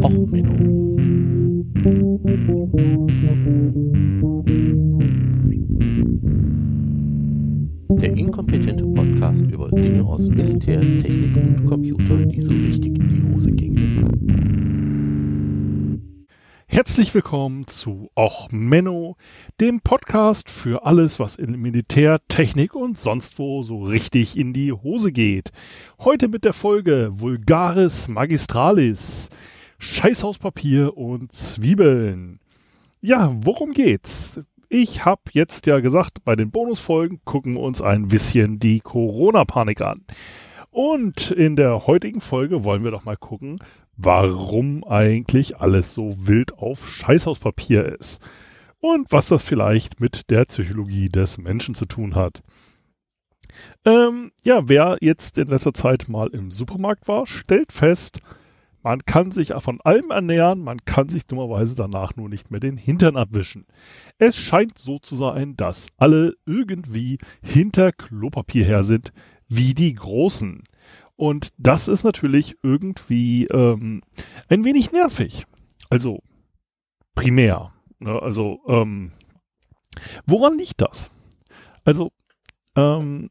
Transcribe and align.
Och, 0.00 0.10
Menno. 0.10 0.96
Der 8.00 8.16
inkompetente 8.16 8.84
Podcast 8.86 9.42
über 9.42 9.70
Dinge 9.70 10.02
aus 10.04 10.28
Militär, 10.30 10.80
Technik 10.80 11.36
und 11.36 11.66
Computer, 11.66 12.16
die 12.24 12.40
so 12.40 12.52
richtig 12.52 12.98
in 12.98 13.08
die 13.08 13.34
Hose 13.34 13.50
gingen. 13.50 14.32
Herzlich 16.66 17.14
willkommen 17.14 17.66
zu 17.66 18.08
Och 18.16 18.48
Menno, 18.50 19.16
dem 19.60 19.82
Podcast 19.82 20.50
für 20.50 20.86
alles, 20.86 21.20
was 21.20 21.36
in 21.36 21.60
Militär, 21.60 22.16
Technik 22.28 22.74
und 22.74 22.96
sonst 22.96 23.38
wo 23.38 23.62
so 23.62 23.82
richtig 23.82 24.38
in 24.38 24.54
die 24.54 24.72
Hose 24.72 25.12
geht. 25.12 25.52
Heute 25.98 26.28
mit 26.28 26.44
der 26.44 26.54
Folge 26.54 27.10
Vulgaris 27.12 28.08
Magistralis. 28.08 29.28
Scheißhauspapier 29.82 30.96
und 30.96 31.34
Zwiebeln. 31.34 32.38
Ja, 33.00 33.34
worum 33.34 33.72
geht's? 33.72 34.40
Ich 34.68 35.04
habe 35.04 35.22
jetzt 35.32 35.66
ja 35.66 35.80
gesagt, 35.80 36.22
bei 36.24 36.36
den 36.36 36.52
Bonusfolgen 36.52 37.20
gucken 37.24 37.54
wir 37.54 37.62
uns 37.62 37.82
ein 37.82 38.06
bisschen 38.06 38.60
die 38.60 38.78
Corona-Panik 38.78 39.80
an. 39.82 40.04
Und 40.70 41.32
in 41.32 41.56
der 41.56 41.88
heutigen 41.88 42.20
Folge 42.20 42.62
wollen 42.62 42.84
wir 42.84 42.92
doch 42.92 43.04
mal 43.04 43.16
gucken, 43.16 43.58
warum 43.96 44.84
eigentlich 44.84 45.58
alles 45.58 45.92
so 45.92 46.14
wild 46.16 46.56
auf 46.58 46.88
Scheißhauspapier 46.88 47.98
ist. 47.98 48.22
Und 48.78 49.10
was 49.10 49.30
das 49.30 49.42
vielleicht 49.42 50.00
mit 50.00 50.30
der 50.30 50.44
Psychologie 50.44 51.08
des 51.08 51.38
Menschen 51.38 51.74
zu 51.74 51.86
tun 51.86 52.14
hat. 52.14 52.44
Ähm, 53.84 54.30
ja, 54.44 54.68
wer 54.68 54.98
jetzt 55.00 55.38
in 55.38 55.48
letzter 55.48 55.74
Zeit 55.74 56.08
mal 56.08 56.28
im 56.28 56.52
Supermarkt 56.52 57.08
war, 57.08 57.26
stellt 57.26 57.72
fest, 57.72 58.20
man 58.82 59.04
kann 59.04 59.30
sich 59.30 59.52
von 59.58 59.80
allem 59.82 60.10
ernähren, 60.10 60.60
man 60.62 60.78
kann 60.84 61.08
sich 61.08 61.26
dummerweise 61.26 61.76
danach 61.76 62.16
nur 62.16 62.28
nicht 62.28 62.50
mehr 62.50 62.60
den 62.60 62.76
Hintern 62.76 63.16
abwischen. 63.16 63.66
Es 64.18 64.36
scheint 64.36 64.78
so 64.78 64.98
zu 64.98 65.16
sein, 65.16 65.56
dass 65.56 65.88
alle 65.96 66.34
irgendwie 66.46 67.18
hinter 67.42 67.92
Klopapier 67.92 68.64
her 68.64 68.82
sind, 68.82 69.12
wie 69.48 69.74
die 69.74 69.94
Großen. 69.94 70.62
Und 71.16 71.52
das 71.58 71.88
ist 71.88 72.04
natürlich 72.04 72.56
irgendwie 72.62 73.46
ähm, 73.46 74.02
ein 74.48 74.64
wenig 74.64 74.92
nervig. 74.92 75.46
Also 75.90 76.20
primär. 77.14 77.72
Ne? 77.98 78.20
Also 78.20 78.60
ähm, 78.66 79.12
woran 80.26 80.58
liegt 80.58 80.80
das? 80.80 81.16
Also 81.84 82.10
ähm, 82.76 83.30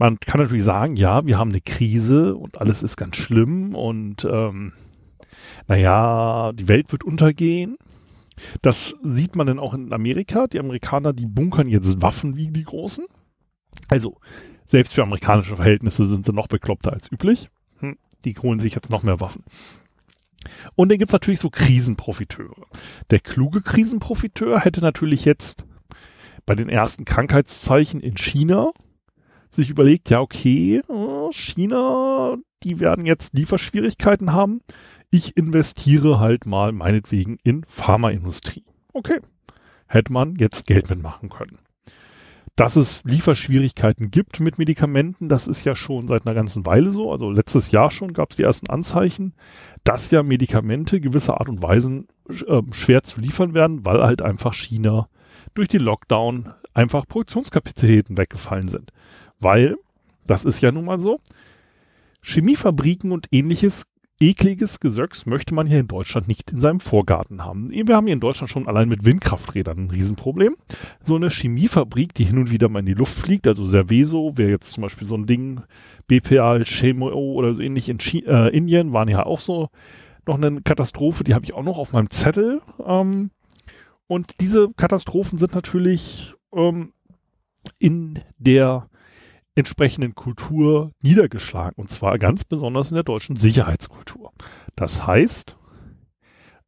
man 0.00 0.18
kann 0.18 0.40
natürlich 0.40 0.64
sagen, 0.64 0.96
ja, 0.96 1.26
wir 1.26 1.38
haben 1.38 1.50
eine 1.50 1.60
Krise 1.60 2.34
und 2.34 2.58
alles 2.58 2.82
ist 2.82 2.96
ganz 2.96 3.16
schlimm 3.16 3.74
und 3.74 4.24
ähm, 4.24 4.72
naja, 5.68 6.52
die 6.54 6.68
Welt 6.68 6.90
wird 6.90 7.04
untergehen. 7.04 7.76
Das 8.62 8.96
sieht 9.02 9.36
man 9.36 9.46
dann 9.46 9.58
auch 9.58 9.74
in 9.74 9.92
Amerika. 9.92 10.46
Die 10.46 10.58
Amerikaner, 10.58 11.12
die 11.12 11.26
bunkern 11.26 11.68
jetzt 11.68 12.00
Waffen 12.00 12.34
wie 12.34 12.48
die 12.48 12.64
Großen. 12.64 13.04
Also, 13.88 14.16
selbst 14.64 14.94
für 14.94 15.02
amerikanische 15.02 15.56
Verhältnisse 15.56 16.06
sind 16.06 16.24
sie 16.24 16.32
noch 16.32 16.48
bekloppter 16.48 16.94
als 16.94 17.12
üblich. 17.12 17.50
Hm, 17.80 17.98
die 18.24 18.34
holen 18.38 18.58
sich 18.58 18.74
jetzt 18.74 18.88
noch 18.88 19.02
mehr 19.02 19.20
Waffen. 19.20 19.44
Und 20.76 20.90
dann 20.90 20.96
gibt's 20.96 21.12
natürlich 21.12 21.40
so 21.40 21.50
Krisenprofiteure. 21.50 22.66
Der 23.10 23.20
kluge 23.20 23.60
Krisenprofiteur 23.60 24.60
hätte 24.60 24.80
natürlich 24.80 25.26
jetzt 25.26 25.66
bei 26.46 26.54
den 26.54 26.70
ersten 26.70 27.04
Krankheitszeichen 27.04 28.00
in 28.00 28.16
China 28.16 28.72
sich 29.50 29.70
überlegt, 29.70 30.10
ja, 30.10 30.20
okay, 30.20 30.82
äh, 30.88 31.32
China, 31.32 32.36
die 32.62 32.80
werden 32.80 33.06
jetzt 33.06 33.34
Lieferschwierigkeiten 33.34 34.32
haben. 34.32 34.60
Ich 35.10 35.36
investiere 35.36 36.20
halt 36.20 36.46
mal 36.46 36.72
meinetwegen 36.72 37.38
in 37.42 37.64
Pharmaindustrie. 37.64 38.64
Okay. 38.92 39.20
Hätte 39.86 40.12
man 40.12 40.36
jetzt 40.36 40.66
Geld 40.66 40.88
mitmachen 40.88 41.30
können. 41.30 41.58
Dass 42.54 42.76
es 42.76 43.02
Lieferschwierigkeiten 43.04 44.10
gibt 44.10 44.38
mit 44.38 44.58
Medikamenten, 44.58 45.28
das 45.28 45.48
ist 45.48 45.64
ja 45.64 45.74
schon 45.74 46.06
seit 46.06 46.26
einer 46.26 46.34
ganzen 46.34 46.66
Weile 46.66 46.92
so. 46.92 47.10
Also 47.10 47.30
letztes 47.30 47.70
Jahr 47.70 47.90
schon 47.90 48.12
gab 48.12 48.30
es 48.30 48.36
die 48.36 48.42
ersten 48.42 48.68
Anzeichen, 48.68 49.34
dass 49.82 50.10
ja 50.10 50.22
Medikamente 50.22 51.00
gewisser 51.00 51.40
Art 51.40 51.48
und 51.48 51.62
Weise 51.62 52.04
äh, 52.28 52.62
schwer 52.72 53.02
zu 53.02 53.20
liefern 53.20 53.54
werden, 53.54 53.86
weil 53.86 54.02
halt 54.02 54.22
einfach 54.22 54.52
China 54.52 55.08
durch 55.54 55.68
die 55.68 55.78
Lockdown 55.78 56.52
einfach 56.74 57.06
Produktionskapazitäten 57.06 58.18
weggefallen 58.18 58.68
sind. 58.68 58.92
Weil, 59.40 59.76
das 60.26 60.44
ist 60.44 60.60
ja 60.60 60.70
nun 60.70 60.84
mal 60.84 60.98
so, 60.98 61.20
Chemiefabriken 62.22 63.12
und 63.12 63.26
ähnliches 63.32 63.86
ekliges 64.20 64.80
Gesöcks 64.80 65.24
möchte 65.24 65.54
man 65.54 65.66
hier 65.66 65.80
in 65.80 65.88
Deutschland 65.88 66.28
nicht 66.28 66.52
in 66.52 66.60
seinem 66.60 66.80
Vorgarten 66.80 67.42
haben. 67.42 67.70
Wir 67.70 67.96
haben 67.96 68.06
hier 68.06 68.12
in 68.12 68.20
Deutschland 68.20 68.50
schon 68.50 68.68
allein 68.68 68.88
mit 68.88 69.04
Windkrafträdern 69.04 69.78
ein 69.78 69.90
Riesenproblem. 69.90 70.56
So 71.04 71.16
eine 71.16 71.30
Chemiefabrik, 71.30 72.12
die 72.12 72.24
hin 72.24 72.36
und 72.36 72.50
wieder 72.50 72.68
mal 72.68 72.80
in 72.80 72.86
die 72.86 72.94
Luft 72.94 73.18
fliegt, 73.18 73.48
also 73.48 73.66
Cerveso, 73.66 74.36
wäre 74.36 74.50
jetzt 74.50 74.74
zum 74.74 74.82
Beispiel 74.82 75.08
so 75.08 75.14
ein 75.14 75.24
Ding, 75.24 75.62
BPA, 76.06 76.62
Chemo 76.64 77.08
oder 77.08 77.54
so 77.54 77.62
ähnlich 77.62 77.88
in 77.88 77.98
Chi 77.98 78.22
äh, 78.26 78.54
Indien, 78.54 78.92
waren 78.92 79.08
ja 79.08 79.24
auch 79.24 79.40
so 79.40 79.70
noch 80.26 80.36
eine 80.36 80.60
Katastrophe, 80.60 81.24
die 81.24 81.32
habe 81.34 81.46
ich 81.46 81.54
auch 81.54 81.62
noch 81.62 81.78
auf 81.78 81.92
meinem 81.92 82.10
Zettel. 82.10 82.60
Ähm, 82.84 83.30
und 84.06 84.34
diese 84.40 84.70
Katastrophen 84.74 85.38
sind 85.38 85.54
natürlich 85.54 86.34
ähm, 86.52 86.92
in 87.78 88.18
der 88.36 88.89
entsprechenden 89.54 90.14
Kultur 90.14 90.92
niedergeschlagen. 91.02 91.74
Und 91.76 91.90
zwar 91.90 92.18
ganz 92.18 92.44
besonders 92.44 92.90
in 92.90 92.94
der 92.94 93.04
deutschen 93.04 93.36
Sicherheitskultur. 93.36 94.32
Das 94.76 95.06
heißt, 95.06 95.56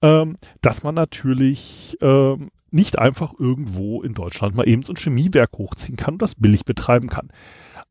ähm, 0.02 0.36
dass 0.60 0.82
man 0.82 0.94
natürlich 0.94 1.96
ähm, 2.02 2.50
nicht 2.70 2.98
einfach 2.98 3.34
irgendwo 3.38 4.02
in 4.02 4.14
Deutschland 4.14 4.54
mal 4.54 4.68
eben 4.68 4.82
so 4.82 4.92
ein 4.92 4.96
Chemiewerk 4.96 5.52
hochziehen 5.56 5.96
kann 5.96 6.14
und 6.14 6.22
das 6.22 6.34
billig 6.34 6.64
betreiben 6.64 7.08
kann. 7.08 7.28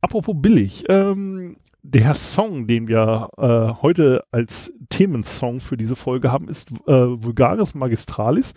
Apropos 0.01 0.35
billig, 0.38 0.85
ähm, 0.90 1.57
der 1.84 2.13
Song, 2.13 2.68
den 2.68 2.88
wir 2.88 3.30
äh, 3.38 3.81
heute 3.81 4.24
als 4.31 4.74
Themensong 4.90 5.59
für 5.59 5.78
diese 5.78 5.96
Folge 5.96 6.31
haben, 6.31 6.47
ist 6.47 6.72
äh, 6.88 6.91
Vulgaris 6.94 7.74
Magistralis. 7.74 8.53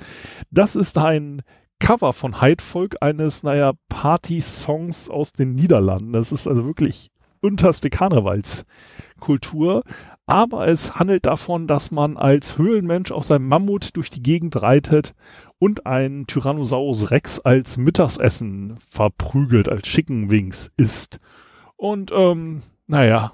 Das 0.50 0.76
ist 0.76 0.98
ein 0.98 1.42
Cover 1.78 2.12
von 2.12 2.40
Heidvolk 2.40 2.96
eines, 3.00 3.42
naja, 3.42 3.72
Party-Songs 3.88 5.10
aus 5.10 5.32
den 5.32 5.54
Niederlanden. 5.54 6.12
Das 6.12 6.32
ist 6.32 6.46
also 6.46 6.64
wirklich 6.64 7.10
unterste 7.40 7.90
Karnevalskultur. 7.90 9.84
Aber 10.26 10.66
es 10.68 10.98
handelt 10.98 11.26
davon, 11.26 11.66
dass 11.66 11.90
man 11.90 12.16
als 12.16 12.56
Höhlenmensch 12.56 13.12
auf 13.12 13.24
seinem 13.24 13.46
Mammut 13.46 13.94
durch 13.96 14.08
die 14.08 14.22
Gegend 14.22 14.60
reitet 14.62 15.14
und 15.58 15.84
einen 15.84 16.26
Tyrannosaurus 16.26 17.10
Rex 17.10 17.38
als 17.40 17.76
Mittagsessen 17.76 18.78
verprügelt, 18.88 19.68
als 19.68 19.82
Chickenwings 19.82 20.72
isst. 20.78 21.20
Und, 21.76 22.10
ähm, 22.14 22.62
naja, 22.86 23.32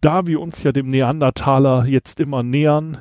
da 0.00 0.26
wir 0.26 0.40
uns 0.40 0.62
ja 0.62 0.70
dem 0.70 0.86
Neandertaler 0.86 1.86
jetzt 1.86 2.20
immer 2.20 2.44
nähern 2.44 2.98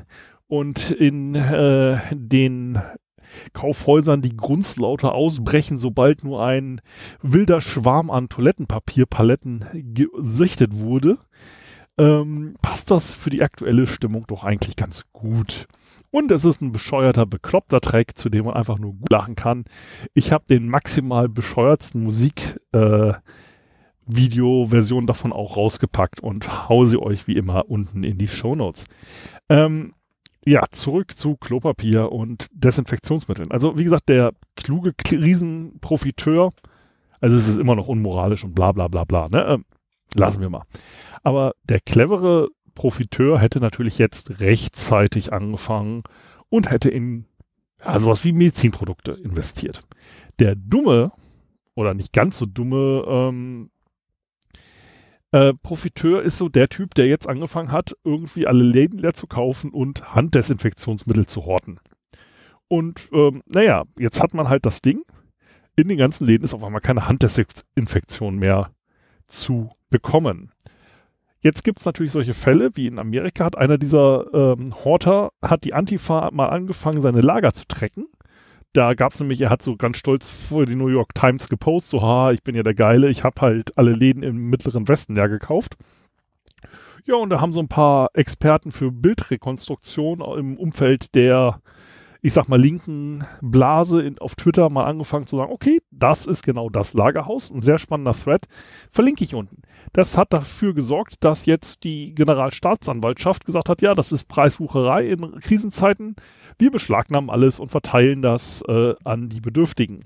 und 0.48 0.90
in 0.92 1.36
äh, 1.36 2.00
den 2.12 2.82
Kaufhäusern 3.54 4.22
die 4.22 4.36
Grunzlauter 4.36 5.14
ausbrechen, 5.14 5.78
sobald 5.78 6.24
nur 6.24 6.44
ein 6.44 6.82
wilder 7.22 7.62
Schwarm 7.62 8.10
an 8.10 8.30
Toilettenpapierpaletten 8.30 9.66
gesichtet 9.94 10.78
wurde, 10.78 11.18
ähm, 11.98 12.56
passt 12.62 12.92
das 12.92 13.14
für 13.14 13.30
die 13.30 13.42
aktuelle 13.42 13.88
Stimmung 13.88 14.26
doch 14.28 14.44
eigentlich 14.44 14.76
ganz 14.76 15.06
gut. 15.12 15.68
Und 16.10 16.32
es 16.32 16.44
ist 16.44 16.62
ein 16.62 16.72
bescheuerter, 16.72 17.26
bekloppter 17.26 17.80
Track, 17.80 18.18
zu 18.18 18.30
dem 18.30 18.46
man 18.46 18.56
einfach 18.56 18.80
nur 18.80 18.94
gut 18.94 19.12
lachen 19.12 19.36
kann. 19.36 19.64
Ich 20.14 20.32
habe 20.32 20.46
den 20.50 20.68
maximal 20.68 21.30
bescheuertsten 21.30 22.04
Musik 22.04 22.60
äh, 22.74 23.14
Video-Version 24.06 25.08
davon 25.08 25.32
auch 25.32 25.56
rausgepackt 25.56 26.20
und 26.20 26.70
hau 26.70 26.86
sie 26.86 26.98
euch 26.98 27.28
wie 27.28 27.38
immer 27.38 27.70
unten 27.70 28.04
in 28.04 28.18
die 28.18 28.28
Show 28.28 28.56
Notes. 28.56 28.86
Ähm, 29.48 29.94
ja, 30.46 30.64
zurück 30.72 31.18
zu 31.18 31.36
Klopapier 31.36 32.12
und 32.12 32.48
Desinfektionsmitteln. 32.52 33.52
Also 33.52 33.78
wie 33.78 33.84
gesagt, 33.84 34.10
der 34.10 34.34
kluge 34.56 34.94
Riesenprofiteur, 35.10 36.54
also 37.20 37.36
es 37.36 37.48
ist 37.48 37.58
immer 37.58 37.76
noch 37.76 37.88
unmoralisch 37.88 38.44
und 38.44 38.56
bla 38.56 38.72
bla 38.72 38.88
bla 38.88 39.04
bla, 39.04 39.30
ne? 39.30 39.46
Ähm, 39.46 39.66
lassen 40.16 40.42
wir 40.42 40.50
mal. 40.50 40.64
Aber 41.24 41.54
der 41.64 41.80
clevere 41.80 42.50
Profiteur 42.74 43.40
hätte 43.40 43.60
natürlich 43.60 43.98
jetzt 43.98 44.40
rechtzeitig 44.40 45.32
angefangen 45.32 46.04
und 46.50 46.72
hätte 46.72 46.90
in 46.90 47.26
ja, 47.84 48.00
sowas 48.00 48.24
wie 48.24 48.32
Medizinprodukte 48.32 49.12
investiert. 49.12 49.84
Der 50.40 50.56
dumme 50.56 51.12
oder 51.76 51.94
nicht 51.94 52.14
ganz 52.14 52.38
so 52.38 52.46
dumme 52.46 53.04
ähm, 53.08 53.70
äh, 55.32 55.54
Profiteur 55.54 56.22
ist 56.22 56.38
so 56.38 56.50
der 56.50 56.70
Typ, 56.70 56.94
der 56.96 57.08
jetzt 57.08 57.28
angefangen 57.28 57.72
hat, 57.72 57.96
irgendwie 58.04 58.48
alle 58.48 58.64
Läden 58.64 59.00
leer 59.00 59.14
zu 59.14 59.28
kaufen 59.28 59.72
und 59.72 60.14
Handdesinfektionsmittel 60.14 61.26
zu 61.26 61.46
horten. 61.46 61.80
Und 62.68 63.10
ähm, 63.12 63.42
naja, 63.48 63.84
jetzt 63.98 64.22
hat 64.22 64.34
man 64.34 64.50
halt 64.50 64.66
das 64.66 64.82
Ding. 64.82 65.04
In 65.76 65.88
den 65.88 65.98
ganzen 65.98 66.26
Läden 66.26 66.44
ist 66.44 66.54
auf 66.54 66.64
einmal 66.64 66.82
keine 66.82 67.08
Handdesinfektion 67.08 68.38
mehr 68.38 68.72
zu 69.28 69.70
bekommen. 69.90 70.52
Jetzt 71.40 71.64
gibt 71.64 71.80
es 71.80 71.86
natürlich 71.86 72.12
solche 72.12 72.34
Fälle, 72.34 72.72
wie 72.76 72.88
in 72.88 73.00
Amerika 73.00 73.46
hat 73.46 73.58
einer 73.58 73.78
dieser 73.78 74.32
ähm, 74.34 74.76
Horter, 74.86 75.32
hat 75.42 75.64
die 75.64 75.74
Antifa 75.74 76.30
mal 76.32 76.50
angefangen, 76.50 77.02
seine 77.02 77.22
Lager 77.22 77.54
zu 77.54 77.66
trecken. 77.68 78.06
Da 78.74 78.94
gab 78.94 79.12
es 79.12 79.20
nämlich, 79.20 79.42
er 79.42 79.50
hat 79.50 79.62
so 79.62 79.76
ganz 79.76 79.98
stolz 79.98 80.30
vor 80.30 80.66
die 80.66 80.76
New 80.76 80.88
York 80.88 81.14
Times 81.14 81.50
gepostet, 81.50 81.92
so, 81.92 82.02
ha, 82.02 82.32
ich 82.32 82.42
bin 82.42 82.56
ja 82.56 82.64
der 82.64 82.74
Geile, 82.74 83.10
ich 83.10 83.24
habe 83.24 83.42
halt 83.42 83.78
alle 83.78 83.92
Läden 83.92 84.24
im 84.24 84.50
Mittleren 84.50 84.88
Westen 84.88 85.16
ja 85.16 85.28
gekauft. 85.28 85.76
Ja, 87.04 87.16
und 87.16 87.30
da 87.30 87.42
haben 87.42 87.52
so 87.52 87.60
ein 87.60 87.68
paar 87.68 88.10
Experten 88.14 88.72
für 88.72 88.92
Bildrekonstruktion 88.92 90.22
im 90.38 90.58
Umfeld 90.58 91.16
der 91.16 91.62
ich 92.22 92.34
sag 92.34 92.48
mal, 92.48 92.60
linken 92.60 93.26
Blase 93.42 94.02
in, 94.04 94.20
auf 94.20 94.36
Twitter 94.36 94.70
mal 94.70 94.86
angefangen 94.86 95.26
zu 95.26 95.38
sagen, 95.38 95.52
okay, 95.52 95.82
das 95.90 96.28
ist 96.28 96.44
genau 96.44 96.70
das 96.70 96.94
Lagerhaus, 96.94 97.50
ein 97.50 97.62
sehr 97.62 97.80
spannender 97.80 98.14
Thread, 98.14 98.48
verlinke 98.92 99.24
ich 99.24 99.34
unten. 99.34 99.64
Das 99.94 100.18
hat 100.18 100.32
dafür 100.32 100.74
gesorgt, 100.74 101.24
dass 101.24 101.46
jetzt 101.46 101.84
die 101.84 102.14
Generalstaatsanwaltschaft 102.14 103.46
gesagt 103.46 103.70
hat, 103.70 103.82
ja, 103.82 103.96
das 103.96 104.12
ist 104.12 104.26
Preiswucherei 104.26 105.08
in 105.08 105.40
Krisenzeiten, 105.40 106.16
wir 106.60 106.70
beschlagnahmen 106.70 107.32
alles 107.32 107.60
und 107.60 107.70
verteilen 107.70 108.22
das 108.22 108.64
äh, 108.68 108.94
an 109.04 109.30
die 109.30 109.42
Bedürftigen. 109.42 110.06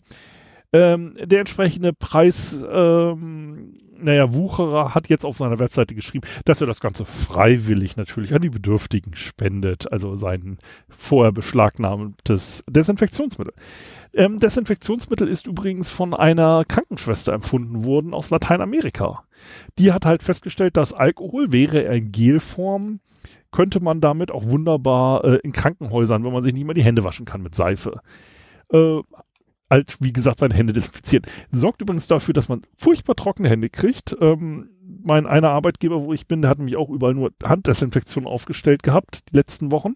Ähm, 0.71 1.15
der 1.21 1.39
entsprechende 1.39 1.93
Preis, 1.93 2.63
ähm, 2.69 3.73
naja, 3.97 4.33
Wucherer 4.33 4.93
hat 4.93 5.09
jetzt 5.09 5.25
auf 5.25 5.37
seiner 5.37 5.59
Webseite 5.59 5.95
geschrieben, 5.95 6.27
dass 6.45 6.61
er 6.61 6.67
das 6.67 6.79
Ganze 6.79 7.05
freiwillig 7.05 7.97
natürlich 7.97 8.33
an 8.33 8.41
die 8.41 8.49
Bedürftigen 8.49 9.15
spendet, 9.15 9.91
also 9.91 10.15
sein 10.15 10.57
vorher 10.89 11.31
beschlagnahmtes 11.31 12.63
Desinfektionsmittel. 12.69 13.53
Ähm, 14.13 14.39
Desinfektionsmittel 14.39 15.27
ist 15.27 15.47
übrigens 15.47 15.89
von 15.89 16.13
einer 16.13 16.63
Krankenschwester 16.65 17.33
empfunden 17.33 17.85
worden 17.85 18.13
aus 18.13 18.29
Lateinamerika. 18.29 19.23
Die 19.77 19.91
hat 19.91 20.05
halt 20.05 20.23
festgestellt, 20.23 20.77
dass 20.77 20.93
Alkohol 20.93 21.51
wäre 21.51 21.81
in 21.81 22.11
Gelform, 22.11 22.99
könnte 23.51 23.79
man 23.79 24.01
damit 24.01 24.31
auch 24.31 24.45
wunderbar 24.45 25.23
äh, 25.23 25.35
in 25.43 25.51
Krankenhäusern, 25.51 26.23
wenn 26.23 26.33
man 26.33 26.43
sich 26.43 26.53
nicht 26.53 26.65
mehr 26.65 26.75
die 26.75 26.83
Hände 26.83 27.03
waschen 27.03 27.25
kann 27.25 27.41
mit 27.41 27.55
Seife, 27.55 28.01
äh, 28.71 28.99
halt, 29.69 29.97
wie 29.99 30.13
gesagt, 30.13 30.39
seine 30.39 30.53
Hände 30.53 30.73
desinfizieren. 30.73 31.25
Sorgt 31.51 31.81
übrigens 31.81 32.07
dafür, 32.07 32.33
dass 32.33 32.49
man 32.49 32.61
furchtbar 32.77 33.15
trockene 33.15 33.49
Hände 33.49 33.69
kriegt. 33.69 34.15
Ähm, 34.21 34.69
mein 35.03 35.25
einer 35.25 35.49
Arbeitgeber, 35.49 36.03
wo 36.03 36.13
ich 36.13 36.27
bin, 36.27 36.41
der 36.41 36.49
hat 36.51 36.57
nämlich 36.57 36.77
auch 36.77 36.89
überall 36.89 37.13
nur 37.13 37.31
Handdesinfektion 37.43 38.27
aufgestellt 38.27 38.83
gehabt, 38.83 39.31
die 39.31 39.35
letzten 39.35 39.71
Wochen. 39.71 39.95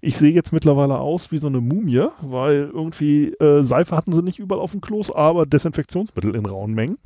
Ich 0.00 0.16
sehe 0.16 0.32
jetzt 0.32 0.52
mittlerweile 0.52 0.98
aus 0.98 1.32
wie 1.32 1.38
so 1.38 1.46
eine 1.46 1.60
Mumie, 1.60 2.06
weil 2.20 2.70
irgendwie 2.72 3.28
äh, 3.34 3.62
Seife 3.62 3.96
hatten 3.96 4.12
sie 4.12 4.22
nicht 4.22 4.38
überall 4.38 4.60
auf 4.60 4.72
dem 4.72 4.80
Klos, 4.80 5.10
aber 5.10 5.46
Desinfektionsmittel 5.46 6.34
in 6.34 6.46
rauen 6.46 6.74
Mengen. 6.74 6.98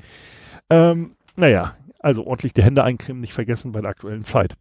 Ähm, 0.71 1.13
naja, 1.37 1.77
also 2.01 2.27
ordentlich 2.27 2.55
die 2.55 2.63
Hände 2.63 2.85
eincremen, 2.85 3.21
nicht 3.21 3.35
vergessen 3.35 3.73
bei 3.73 3.81
der 3.81 3.91
aktuellen 3.91 4.25
Zeit. 4.25 4.57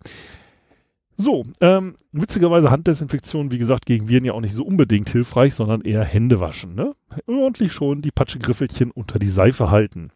So, 1.19 1.45
ähm, 1.61 1.95
witzigerweise 2.11 2.69
Handdesinfektion, 2.69 3.51
wie 3.51 3.57
gesagt, 3.57 3.87
gegen 3.87 4.07
Viren 4.07 4.25
ja 4.25 4.33
auch 4.33 4.41
nicht 4.41 4.53
so 4.53 4.63
unbedingt 4.63 5.09
hilfreich, 5.09 5.55
sondern 5.55 5.81
eher 5.81 6.03
Hände 6.03 6.39
waschen. 6.39 6.75
Ne? 6.75 6.93
Ordentlich 7.25 7.73
schon 7.73 8.03
die 8.03 8.11
Patschegriffelchen 8.11 8.91
unter 8.91 9.17
die 9.17 9.27
Seife 9.27 9.71
halten. 9.71 10.11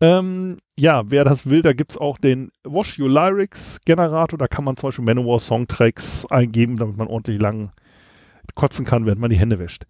Ähm, 0.00 0.58
ja, 0.78 1.10
wer 1.10 1.24
das 1.24 1.46
will, 1.46 1.60
da 1.60 1.74
gibt's 1.74 1.98
auch 1.98 2.16
den 2.16 2.50
Wash 2.64 2.98
Your 2.98 3.10
Lyrics 3.10 3.80
Generator. 3.84 4.38
Da 4.38 4.48
kann 4.48 4.64
man 4.64 4.76
zum 4.76 4.88
Beispiel 4.88 5.04
Manowar 5.04 5.40
Songtracks 5.40 6.26
eingeben, 6.26 6.78
damit 6.78 6.96
man 6.96 7.08
ordentlich 7.08 7.40
lang 7.40 7.70
kotzen 8.54 8.86
kann, 8.86 9.04
während 9.04 9.20
man 9.20 9.30
die 9.30 9.38
Hände 9.38 9.58
wäscht. 9.58 9.84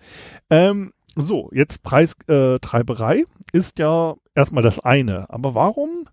Ähm, 0.50 0.92
so, 1.14 1.48
jetzt 1.52 1.82
Preistreiberei 1.82 3.18
äh, 3.20 3.24
ist 3.52 3.78
ja 3.78 4.16
erstmal 4.34 4.62
das 4.62 4.80
eine. 4.80 5.30
Aber 5.30 5.54
warum 5.54 6.08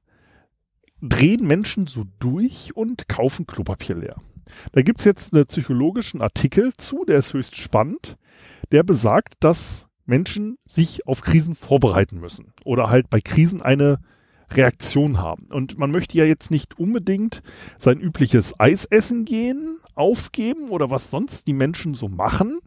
drehen 1.09 1.45
Menschen 1.45 1.87
so 1.87 2.05
durch 2.19 2.75
und 2.75 3.07
kaufen 3.07 3.45
Klopapier 3.45 3.95
leer. 3.95 4.15
Da 4.71 4.81
gibt 4.81 4.99
es 4.99 5.05
jetzt 5.05 5.33
einen 5.33 5.45
psychologischen 5.45 6.21
Artikel 6.21 6.73
zu, 6.77 7.05
der 7.05 7.17
ist 7.17 7.33
höchst 7.33 7.57
spannend, 7.57 8.17
der 8.71 8.83
besagt, 8.83 9.35
dass 9.39 9.87
Menschen 10.05 10.57
sich 10.65 11.07
auf 11.07 11.21
Krisen 11.21 11.55
vorbereiten 11.55 12.19
müssen 12.19 12.53
oder 12.63 12.89
halt 12.89 13.09
bei 13.09 13.19
Krisen 13.19 13.61
eine 13.61 13.99
Reaktion 14.51 15.17
haben. 15.17 15.47
Und 15.49 15.77
man 15.77 15.91
möchte 15.91 16.17
ja 16.17 16.25
jetzt 16.25 16.51
nicht 16.51 16.77
unbedingt 16.77 17.41
sein 17.77 17.99
übliches 17.99 18.59
Eis 18.59 18.85
essen 18.85 19.25
gehen, 19.25 19.77
aufgeben 19.95 20.69
oder 20.69 20.89
was 20.89 21.09
sonst 21.09 21.47
die 21.47 21.53
Menschen 21.53 21.95
so 21.95 22.07
machen. 22.07 22.59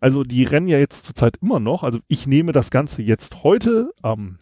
Also 0.00 0.22
die 0.22 0.44
rennen 0.44 0.66
ja 0.66 0.78
jetzt 0.78 1.04
zurzeit 1.04 1.38
immer 1.40 1.60
noch. 1.60 1.82
Also 1.82 1.98
ich 2.08 2.26
nehme 2.26 2.52
das 2.52 2.70
Ganze 2.70 3.02
jetzt 3.02 3.42
heute 3.42 3.92
am 4.02 4.38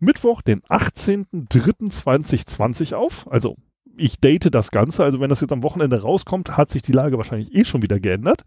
Mittwoch, 0.00 0.42
den 0.42 0.62
18.03.2020 0.62 2.94
auf. 2.94 3.30
Also 3.30 3.56
ich 3.96 4.18
date 4.18 4.52
das 4.54 4.70
Ganze. 4.70 5.04
Also 5.04 5.20
wenn 5.20 5.28
das 5.28 5.40
jetzt 5.40 5.52
am 5.52 5.62
Wochenende 5.62 6.02
rauskommt, 6.02 6.56
hat 6.56 6.70
sich 6.70 6.82
die 6.82 6.92
Lage 6.92 7.18
wahrscheinlich 7.18 7.54
eh 7.54 7.64
schon 7.64 7.82
wieder 7.82 8.00
geändert. 8.00 8.44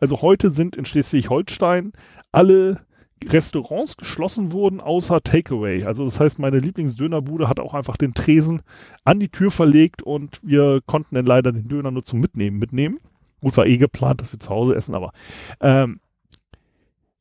Also 0.00 0.22
heute 0.22 0.50
sind 0.50 0.76
in 0.76 0.84
Schleswig-Holstein 0.84 1.92
alle 2.32 2.80
Restaurants 3.24 3.96
geschlossen 3.96 4.52
worden, 4.52 4.80
außer 4.80 5.20
Takeaway. 5.20 5.84
Also 5.84 6.04
das 6.04 6.20
heißt, 6.20 6.38
meine 6.38 6.58
Lieblingsdönerbude 6.58 7.48
hat 7.48 7.60
auch 7.60 7.74
einfach 7.74 7.96
den 7.96 8.14
Tresen 8.14 8.62
an 9.04 9.18
die 9.18 9.28
Tür 9.28 9.50
verlegt 9.50 10.02
und 10.02 10.38
wir 10.42 10.80
konnten 10.86 11.16
dann 11.16 11.26
leider 11.26 11.52
den 11.52 11.68
Döner 11.68 11.90
nur 11.90 12.04
zum 12.04 12.20
Mitnehmen 12.20 12.58
mitnehmen. 12.58 12.98
Gut, 13.40 13.56
war 13.56 13.66
eh 13.66 13.76
geplant, 13.76 14.20
dass 14.20 14.32
wir 14.32 14.40
zu 14.40 14.50
Hause 14.50 14.74
essen, 14.74 14.94
aber 14.94 15.12
ähm, 15.60 16.00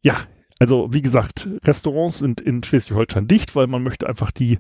ja, 0.02 0.18
also 0.60 0.94
wie 0.94 1.02
gesagt, 1.02 1.48
Restaurants 1.64 2.20
sind 2.20 2.42
in 2.42 2.64
Schleswig-Holstein 2.64 3.28
dicht, 3.28 3.56
weil 3.56 3.68
man 3.68 3.84
möchte 3.84 4.08
einfach 4.08 4.32
die 4.32 4.58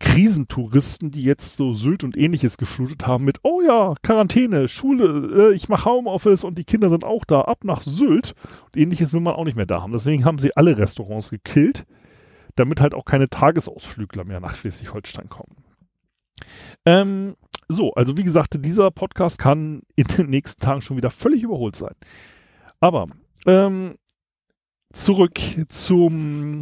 Krisentouristen, 0.00 1.10
die 1.10 1.22
jetzt 1.22 1.56
so 1.56 1.72
Sylt 1.72 2.04
und 2.04 2.16
ähnliches 2.16 2.58
geflutet 2.58 3.06
haben 3.06 3.24
mit, 3.24 3.38
oh 3.42 3.60
ja, 3.60 3.94
Quarantäne, 4.02 4.68
Schule, 4.68 5.50
äh, 5.50 5.54
ich 5.54 5.68
mache 5.68 5.88
Homeoffice 5.88 6.44
und 6.44 6.58
die 6.58 6.64
Kinder 6.64 6.90
sind 6.90 7.04
auch 7.04 7.24
da, 7.24 7.42
ab 7.42 7.64
nach 7.64 7.82
Sylt. 7.82 8.34
Und 8.64 8.76
ähnliches 8.76 9.12
will 9.12 9.20
man 9.20 9.34
auch 9.34 9.44
nicht 9.44 9.56
mehr 9.56 9.66
da 9.66 9.82
haben. 9.82 9.92
Deswegen 9.92 10.24
haben 10.24 10.38
sie 10.38 10.56
alle 10.56 10.76
Restaurants 10.76 11.30
gekillt, 11.30 11.86
damit 12.56 12.80
halt 12.80 12.94
auch 12.94 13.04
keine 13.04 13.30
Tagesausflügler 13.30 14.24
mehr 14.24 14.40
nach 14.40 14.56
Schleswig-Holstein 14.56 15.28
kommen. 15.28 15.56
Ähm, 16.84 17.36
so, 17.68 17.94
also 17.94 18.16
wie 18.16 18.24
gesagt, 18.24 18.64
dieser 18.64 18.90
Podcast 18.90 19.38
kann 19.38 19.82
in 19.96 20.06
den 20.06 20.28
nächsten 20.28 20.60
Tagen 20.60 20.82
schon 20.82 20.96
wieder 20.96 21.10
völlig 21.10 21.42
überholt 21.42 21.76
sein. 21.76 21.94
Aber 22.80 23.06
ähm, 23.46 23.94
zurück 24.94 25.38
zum 25.68 26.60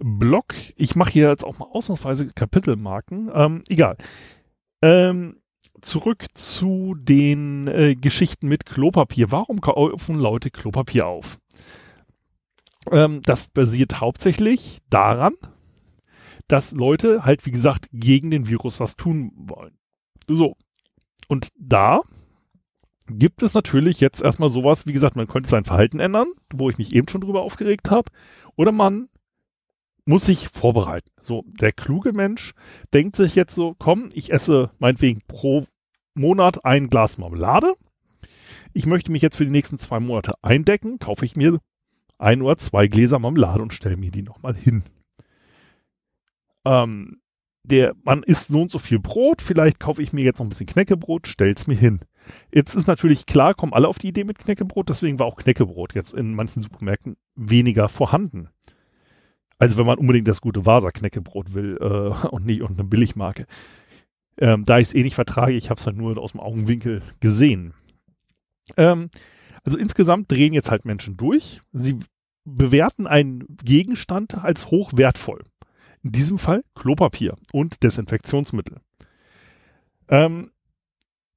Blog. 0.00 0.54
Ich 0.76 0.96
mache 0.96 1.12
hier 1.12 1.28
jetzt 1.28 1.44
auch 1.44 1.58
mal 1.58 1.66
ausnahmsweise 1.66 2.28
Kapitelmarken. 2.28 3.30
Ähm, 3.32 3.64
egal. 3.68 3.96
Ähm, 4.80 5.36
zurück 5.80 6.24
zu 6.34 6.94
den 6.98 7.68
äh, 7.68 7.94
Geschichten 7.94 8.48
mit 8.48 8.66
Klopapier. 8.66 9.30
Warum 9.30 9.60
kaufen 9.60 10.16
Leute 10.16 10.50
Klopapier 10.50 11.06
auf? 11.06 11.38
Ähm, 12.90 13.22
das 13.22 13.48
basiert 13.48 14.00
hauptsächlich 14.00 14.78
daran, 14.90 15.34
dass 16.48 16.72
Leute 16.72 17.24
halt, 17.24 17.46
wie 17.46 17.52
gesagt, 17.52 17.88
gegen 17.92 18.30
den 18.30 18.48
Virus 18.48 18.80
was 18.80 18.96
tun 18.96 19.32
wollen. 19.36 19.76
So. 20.26 20.56
Und 21.28 21.48
da 21.56 22.00
gibt 23.06 23.42
es 23.42 23.54
natürlich 23.54 24.00
jetzt 24.00 24.22
erstmal 24.22 24.48
sowas, 24.48 24.86
wie 24.86 24.92
gesagt, 24.92 25.16
man 25.16 25.26
könnte 25.26 25.48
sein 25.48 25.64
Verhalten 25.64 26.00
ändern, 26.00 26.28
wo 26.52 26.70
ich 26.70 26.78
mich 26.78 26.94
eben 26.94 27.08
schon 27.08 27.20
drüber 27.20 27.42
aufgeregt 27.42 27.90
habe, 27.90 28.10
oder 28.56 28.72
man 28.72 29.08
muss 30.04 30.26
sich 30.26 30.48
vorbereiten. 30.48 31.10
So, 31.20 31.44
der 31.46 31.72
kluge 31.72 32.12
Mensch 32.12 32.54
denkt 32.92 33.16
sich 33.16 33.34
jetzt 33.34 33.54
so, 33.54 33.74
komm, 33.78 34.08
ich 34.12 34.32
esse 34.32 34.70
meinetwegen 34.78 35.22
pro 35.26 35.64
Monat 36.14 36.64
ein 36.64 36.88
Glas 36.88 37.18
Marmelade. 37.18 37.74
Ich 38.72 38.86
möchte 38.86 39.12
mich 39.12 39.22
jetzt 39.22 39.36
für 39.36 39.44
die 39.44 39.50
nächsten 39.50 39.78
zwei 39.78 40.00
Monate 40.00 40.34
eindecken, 40.42 40.98
kaufe 40.98 41.24
ich 41.24 41.36
mir 41.36 41.58
ein 42.18 42.42
oder 42.42 42.56
zwei 42.56 42.86
Gläser 42.86 43.18
Marmelade 43.18 43.62
und 43.62 43.74
stelle 43.74 43.96
mir 43.96 44.10
die 44.10 44.22
nochmal 44.22 44.54
hin. 44.54 44.82
Ähm, 46.64 47.20
der, 47.64 47.94
man 48.02 48.22
isst 48.22 48.48
so 48.48 48.62
und 48.62 48.70
so 48.70 48.78
viel 48.78 48.98
Brot, 48.98 49.40
vielleicht 49.40 49.78
kaufe 49.78 50.02
ich 50.02 50.12
mir 50.12 50.24
jetzt 50.24 50.38
noch 50.38 50.46
ein 50.46 50.48
bisschen 50.48 50.66
Knäckebrot, 50.66 51.26
stell's 51.26 51.66
mir 51.66 51.76
hin. 51.76 52.00
Jetzt 52.52 52.74
ist 52.74 52.86
natürlich 52.86 53.26
klar, 53.26 53.54
kommen 53.54 53.72
alle 53.72 53.88
auf 53.88 53.98
die 53.98 54.08
Idee 54.08 54.24
mit 54.24 54.38
Knäckebrot, 54.38 54.88
deswegen 54.88 55.18
war 55.18 55.26
auch 55.26 55.36
Knäckebrot 55.36 55.94
jetzt 55.94 56.12
in 56.12 56.34
manchen 56.34 56.62
Supermärkten 56.62 57.16
weniger 57.34 57.88
vorhanden. 57.88 58.48
Also 59.58 59.78
wenn 59.78 59.86
man 59.86 59.98
unbedingt 59.98 60.28
das 60.28 60.40
gute 60.40 60.66
Vasa-Knäckebrot 60.66 61.54
will 61.54 61.78
äh, 61.80 62.26
und 62.28 62.46
nicht 62.46 62.62
und 62.62 62.72
eine 62.72 62.84
Billigmarke. 62.84 63.46
Ähm, 64.38 64.64
da 64.64 64.78
ich 64.78 64.88
es 64.88 64.94
eh 64.94 65.02
nicht 65.02 65.14
vertrage, 65.14 65.52
ich 65.52 65.70
habe 65.70 65.78
es 65.78 65.86
halt 65.86 65.96
nur 65.96 66.18
aus 66.18 66.32
dem 66.32 66.40
Augenwinkel 66.40 67.02
gesehen. 67.20 67.74
Ähm, 68.76 69.10
also 69.64 69.78
insgesamt 69.78 70.30
drehen 70.30 70.52
jetzt 70.52 70.70
halt 70.70 70.84
Menschen 70.84 71.16
durch. 71.16 71.60
Sie 71.72 71.98
bewerten 72.44 73.06
einen 73.06 73.46
Gegenstand 73.62 74.42
als 74.42 74.70
hochwertvoll. 74.70 75.44
In 76.02 76.10
diesem 76.10 76.38
Fall 76.38 76.64
Klopapier 76.74 77.36
und 77.52 77.82
Desinfektionsmittel. 77.82 78.78
Ähm, 80.08 80.50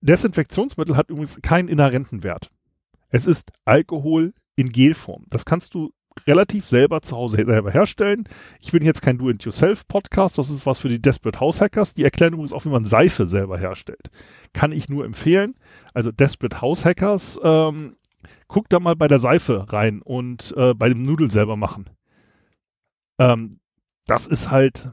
Desinfektionsmittel 0.06 0.96
hat 0.96 1.10
übrigens 1.10 1.40
keinen 1.42 1.68
inhärenten 1.68 2.24
Wert. 2.24 2.50
Es 3.10 3.26
ist 3.26 3.52
Alkohol 3.66 4.34
in 4.56 4.72
Gelform. 4.72 5.26
Das 5.30 5.46
kannst 5.46 5.74
du 5.74 5.92
relativ 6.28 6.68
selber 6.68 7.02
zu 7.02 7.16
Hause 7.18 7.38
selber 7.46 7.72
herstellen. 7.72 8.24
Ich 8.62 8.72
bin 8.72 8.84
jetzt 8.84 9.02
kein 9.02 9.18
Do-it-yourself-Podcast, 9.18 10.38
das 10.38 10.50
ist 10.50 10.66
was 10.66 10.78
für 10.78 10.90
die 10.90 11.02
Desperate 11.02 11.40
House 11.40 11.60
Hackers. 11.60 11.94
Die 11.94 12.04
erklären 12.04 12.34
übrigens 12.34 12.54
auch, 12.54 12.66
wie 12.66 12.70
man 12.70 12.86
Seife 12.86 13.28
selber 13.28 13.58
herstellt. 13.58 14.10
Kann 14.54 14.72
ich 14.72 14.88
nur 14.88 15.06
empfehlen. 15.06 15.56
Also 15.94 16.12
Desperate 16.12 16.62
House 16.62 16.86
Hackers, 16.86 17.40
ähm, 17.44 17.98
guckt 18.48 18.72
da 18.72 18.80
mal 18.80 18.96
bei 18.96 19.08
der 19.08 19.20
Seife 19.20 19.66
rein 19.74 20.02
und 20.02 20.54
äh, 20.56 20.74
bei 20.74 20.88
dem 20.88 21.04
Nudel 21.04 21.32
selber 21.32 21.58
machen. 21.58 21.90
Ähm, 23.20 23.58
das 24.06 24.28
ist 24.28 24.52
halt 24.52 24.92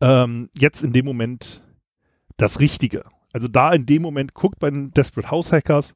ähm, 0.00 0.48
jetzt 0.58 0.82
in 0.82 0.92
dem 0.92 1.04
Moment 1.04 1.62
das 2.36 2.60
Richtige. 2.60 3.04
Also 3.36 3.48
da 3.48 3.70
in 3.70 3.84
dem 3.84 4.00
Moment 4.00 4.32
guckt 4.32 4.58
bei 4.60 4.70
den 4.70 4.92
Desperate 4.92 5.30
House 5.30 5.52
Hackers 5.52 5.94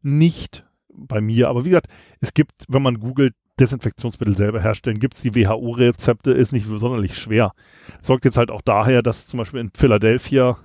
nicht 0.00 0.64
bei 0.88 1.20
mir. 1.20 1.50
Aber 1.50 1.66
wie 1.66 1.68
gesagt, 1.68 1.88
es 2.20 2.32
gibt, 2.32 2.64
wenn 2.66 2.80
man 2.80 2.98
googelt, 2.98 3.34
Desinfektionsmittel 3.60 4.34
selber 4.34 4.62
herstellen, 4.62 4.98
gibt 4.98 5.12
es 5.12 5.20
die 5.20 5.34
WHO-Rezepte, 5.34 6.30
ist 6.32 6.52
nicht 6.52 6.66
sonderlich 6.66 7.18
schwer. 7.18 7.52
Sorgt 8.00 8.24
jetzt 8.24 8.38
halt 8.38 8.50
auch 8.50 8.62
daher, 8.62 9.02
dass 9.02 9.26
zum 9.26 9.36
Beispiel 9.36 9.60
in 9.60 9.68
Philadelphia 9.76 10.56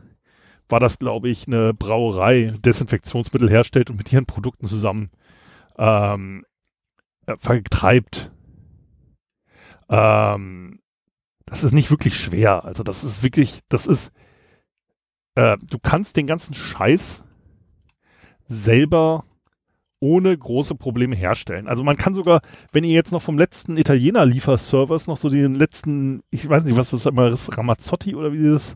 war 0.70 0.80
das, 0.80 0.98
glaube 0.98 1.28
ich, 1.28 1.46
eine 1.46 1.74
Brauerei 1.74 2.54
Desinfektionsmittel 2.64 3.50
herstellt 3.50 3.90
und 3.90 3.98
mit 3.98 4.14
ihren 4.14 4.26
Produkten 4.26 4.68
zusammen 4.68 5.12
ähm, 5.78 6.46
äh, 7.26 7.36
vertreibt. 7.38 8.32
Ähm, 9.90 10.80
das 11.48 11.66
ist 11.66 11.74
nicht 11.74 11.92
wirklich 11.92 12.18
schwer. 12.18 12.64
Also 12.64 12.82
das 12.82 13.04
ist 13.04 13.24
wirklich, 13.24 13.60
das 13.68 13.88
ist, 13.88 14.14
äh, 15.36 15.58
du 15.70 15.80
kannst 15.80 16.18
den 16.18 16.28
ganzen 16.28 16.54
Scheiß 16.54 17.24
selber 18.46 19.24
ohne 20.00 20.38
große 20.38 20.76
Probleme 20.76 21.16
herstellen. 21.16 21.68
Also 21.68 21.84
man 21.84 21.96
kann 21.96 22.14
sogar, 22.14 22.42
wenn 22.74 22.84
ihr 22.84 22.94
jetzt 22.94 23.14
noch 23.14 23.22
vom 23.22 23.38
letzten 23.38 23.78
Italiener 23.78 24.26
Lieferservice 24.26 25.08
noch 25.08 25.16
so 25.16 25.30
den 25.30 25.54
letzten, 25.54 26.24
ich 26.30 26.48
weiß 26.48 26.66
nicht, 26.66 26.76
was 26.76 26.90
das 26.90 27.06
immer 27.06 27.30
ist, 27.30 27.58
Ramazzotti 27.58 28.14
oder 28.14 28.34
wie 28.34 28.40
dieses 28.40 28.76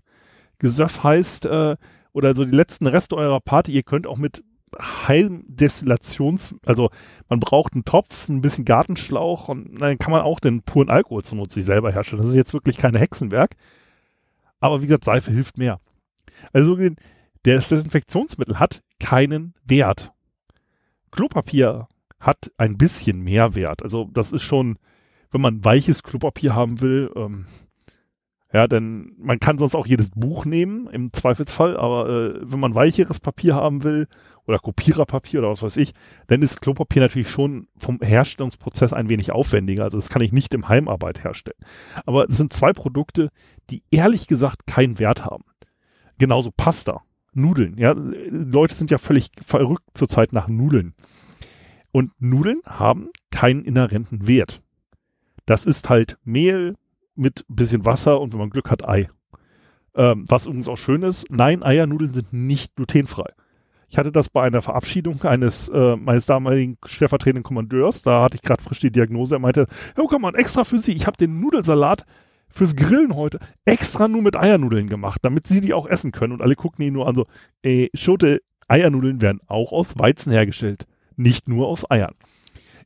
Gesöff 0.57 1.03
heißt, 1.03 1.45
äh, 1.45 1.75
oder 2.13 2.33
so 2.33 2.45
die 2.45 2.55
letzten 2.55 2.87
Reste 2.87 3.17
eurer 3.17 3.41
Party, 3.41 3.73
ihr 3.73 3.83
könnt 3.83 4.07
auch 4.07 4.17
mit 4.17 4.41
Heimdestillations, 4.79 6.55
also 6.65 6.89
man 7.29 7.39
braucht 7.39 7.73
einen 7.73 7.85
Topf, 7.85 8.29
ein 8.29 8.41
bisschen 8.41 8.65
Gartenschlauch 8.65 9.49
und 9.49 9.81
dann 9.81 9.97
kann 9.97 10.11
man 10.11 10.21
auch 10.21 10.39
den 10.39 10.61
puren 10.61 10.89
Alkohol 10.89 11.23
zur 11.23 11.37
Not 11.37 11.51
sich 11.51 11.65
selber 11.65 11.91
herstellen. 11.91 12.21
Das 12.21 12.29
ist 12.29 12.35
jetzt 12.35 12.53
wirklich 12.53 12.77
kein 12.77 12.95
Hexenwerk. 12.95 13.55
Aber 14.59 14.81
wie 14.81 14.87
gesagt, 14.87 15.05
Seife 15.05 15.31
hilft 15.31 15.57
mehr. 15.57 15.79
Also 16.53 16.75
das 16.75 17.69
Desinfektionsmittel 17.69 18.59
hat 18.59 18.81
keinen 18.99 19.53
Wert. 19.63 20.11
Klopapier 21.11 21.87
hat 22.19 22.51
ein 22.57 22.77
bisschen 22.77 23.21
mehr 23.21 23.55
Wert. 23.55 23.83
Also 23.83 24.09
das 24.11 24.31
ist 24.31 24.43
schon, 24.43 24.77
wenn 25.31 25.41
man 25.41 25.63
weiches 25.63 26.03
Klopapier 26.03 26.55
haben 26.55 26.81
will, 26.81 27.11
ähm, 27.15 27.45
ja, 28.53 28.67
denn 28.67 29.13
man 29.17 29.39
kann 29.39 29.57
sonst 29.57 29.75
auch 29.75 29.85
jedes 29.85 30.09
Buch 30.11 30.45
nehmen, 30.45 30.87
im 30.87 31.11
Zweifelsfall, 31.11 31.75
aber 31.75 32.09
äh, 32.09 32.39
wenn 32.41 32.61
man 32.61 32.75
weicheres 32.75 33.19
Papier 33.19 33.55
haben 33.55 33.83
will 33.83 34.07
oder 34.45 34.59
Kopiererpapier 34.59 35.41
oder 35.41 35.49
was 35.49 35.61
weiß 35.61 35.75
ich, 35.77 35.93
dann 36.27 36.41
ist 36.41 36.61
Klopapier 36.61 37.01
natürlich 37.01 37.29
schon 37.29 37.67
vom 37.75 37.99
Herstellungsprozess 38.01 38.93
ein 38.93 39.09
wenig 39.09 39.31
aufwendiger. 39.31 39.83
Also 39.83 39.97
das 39.97 40.09
kann 40.09 40.21
ich 40.21 40.31
nicht 40.31 40.53
im 40.53 40.69
Heimarbeit 40.69 41.23
herstellen. 41.23 41.59
Aber 42.05 42.29
es 42.29 42.37
sind 42.37 42.53
zwei 42.53 42.71
Produkte, 42.71 43.29
die 43.69 43.83
ehrlich 43.91 44.27
gesagt 44.27 44.65
keinen 44.65 44.97
Wert 44.97 45.25
haben. 45.25 45.43
Genauso 46.17 46.51
Pasta. 46.55 47.01
Nudeln. 47.33 47.77
Ja, 47.77 47.93
Leute 47.93 48.73
sind 48.73 48.89
ja 48.89 48.97
völlig 48.97 49.29
verrückt 49.45 49.83
zurzeit 49.93 50.33
nach 50.33 50.47
Nudeln. 50.47 50.95
Und 51.91 52.11
Nudeln 52.19 52.61
haben 52.65 53.09
keinen 53.31 53.63
inhärenten 53.63 54.27
Wert. 54.27 54.61
Das 55.45 55.65
ist 55.65 55.89
halt 55.89 56.17
Mehl 56.23 56.75
mit 57.15 57.45
bisschen 57.47 57.85
Wasser 57.85 58.19
und 58.19 58.33
wenn 58.33 58.39
man 58.39 58.49
Glück 58.49 58.69
hat, 58.71 58.87
Ei. 58.87 59.09
Ähm, 59.95 60.25
was 60.27 60.45
übrigens 60.45 60.67
auch 60.67 60.77
schön 60.77 61.03
ist, 61.03 61.31
nein, 61.31 61.63
Eiernudeln 61.63 62.13
sind 62.13 62.33
nicht 62.33 62.75
glutenfrei. 62.75 63.31
Ich 63.89 63.97
hatte 63.97 64.11
das 64.11 64.29
bei 64.29 64.43
einer 64.43 64.61
Verabschiedung 64.61 65.23
eines 65.23 65.69
äh, 65.69 65.95
meines 65.95 66.25
damaligen 66.25 66.77
stellvertretenden 66.85 67.43
Kommandeurs. 67.43 68.01
Da 68.01 68.21
hatte 68.21 68.35
ich 68.35 68.41
gerade 68.41 68.61
frisch 68.61 68.79
die 68.79 68.91
Diagnose. 68.91 69.35
Er 69.35 69.39
meinte, 69.39 69.67
ja, 69.97 70.03
komm 70.07 70.23
mal, 70.23 70.35
extra 70.35 70.65
für 70.65 70.77
Sie. 70.77 70.91
Ich 70.91 71.07
habe 71.07 71.17
den 71.17 71.39
Nudelsalat 71.39 72.05
fürs 72.49 72.75
Grillen 72.75 73.15
heute 73.15 73.39
extra 73.65 74.07
nur 74.07 74.21
mit 74.21 74.35
Eiernudeln 74.35 74.87
gemacht, 74.87 75.19
damit 75.23 75.47
sie 75.47 75.61
die 75.61 75.73
auch 75.73 75.85
essen 75.85 76.11
können. 76.11 76.33
Und 76.33 76.41
alle 76.41 76.55
gucken 76.55 76.85
ihn 76.85 76.93
nur 76.93 77.07
an 77.07 77.15
so, 77.15 77.25
ey, 77.61 77.89
Schote, 77.93 78.41
Eiernudeln 78.67 79.21
werden 79.21 79.41
auch 79.47 79.71
aus 79.71 79.97
Weizen 79.97 80.31
hergestellt, 80.31 80.85
nicht 81.15 81.47
nur 81.47 81.67
aus 81.67 81.89
Eiern. 81.89 82.15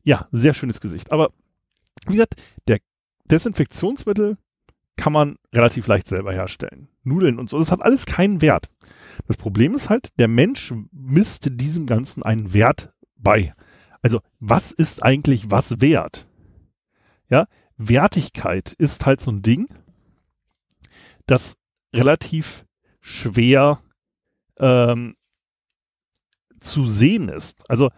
Ja, 0.04 0.28
sehr 0.32 0.54
schönes 0.54 0.82
Gesicht. 0.82 1.12
Aber 1.12 1.32
wie 2.08 2.14
gesagt, 2.14 2.36
der 2.68 2.80
Desinfektionsmittel 3.26 4.38
kann 4.98 5.14
man 5.14 5.38
relativ 5.54 5.88
leicht 5.88 6.08
selber 6.08 6.34
herstellen. 6.34 6.90
Nudeln 7.04 7.40
und 7.40 7.50
so, 7.50 7.58
das 7.58 7.72
hat 7.72 7.82
alles 7.82 8.06
keinen 8.06 8.42
Wert. 8.42 8.70
Das 9.28 9.38
Problem 9.38 9.74
ist 9.74 9.90
halt, 9.90 10.10
der 10.20 10.28
Mensch 10.28 10.74
misst 10.92 11.48
diesem 11.50 11.86
Ganzen 11.86 12.24
einen 12.24 12.54
Wert 12.54 12.94
bei. 13.16 13.54
Also, 14.02 14.20
was 14.40 14.72
ist 14.72 15.04
eigentlich 15.04 15.50
was 15.50 15.82
wert? 15.82 16.28
Ja, 17.30 17.48
Wertigkeit 17.88 18.74
ist 18.74 19.06
halt 19.06 19.22
so 19.22 19.32
ein 19.32 19.42
Ding, 19.42 19.68
das 21.26 21.56
relativ 21.94 22.66
schwer 23.02 23.82
ähm, 24.58 25.16
zu 26.60 26.88
sehen 26.88 27.30
ist. 27.30 27.64
Also, 27.70 27.90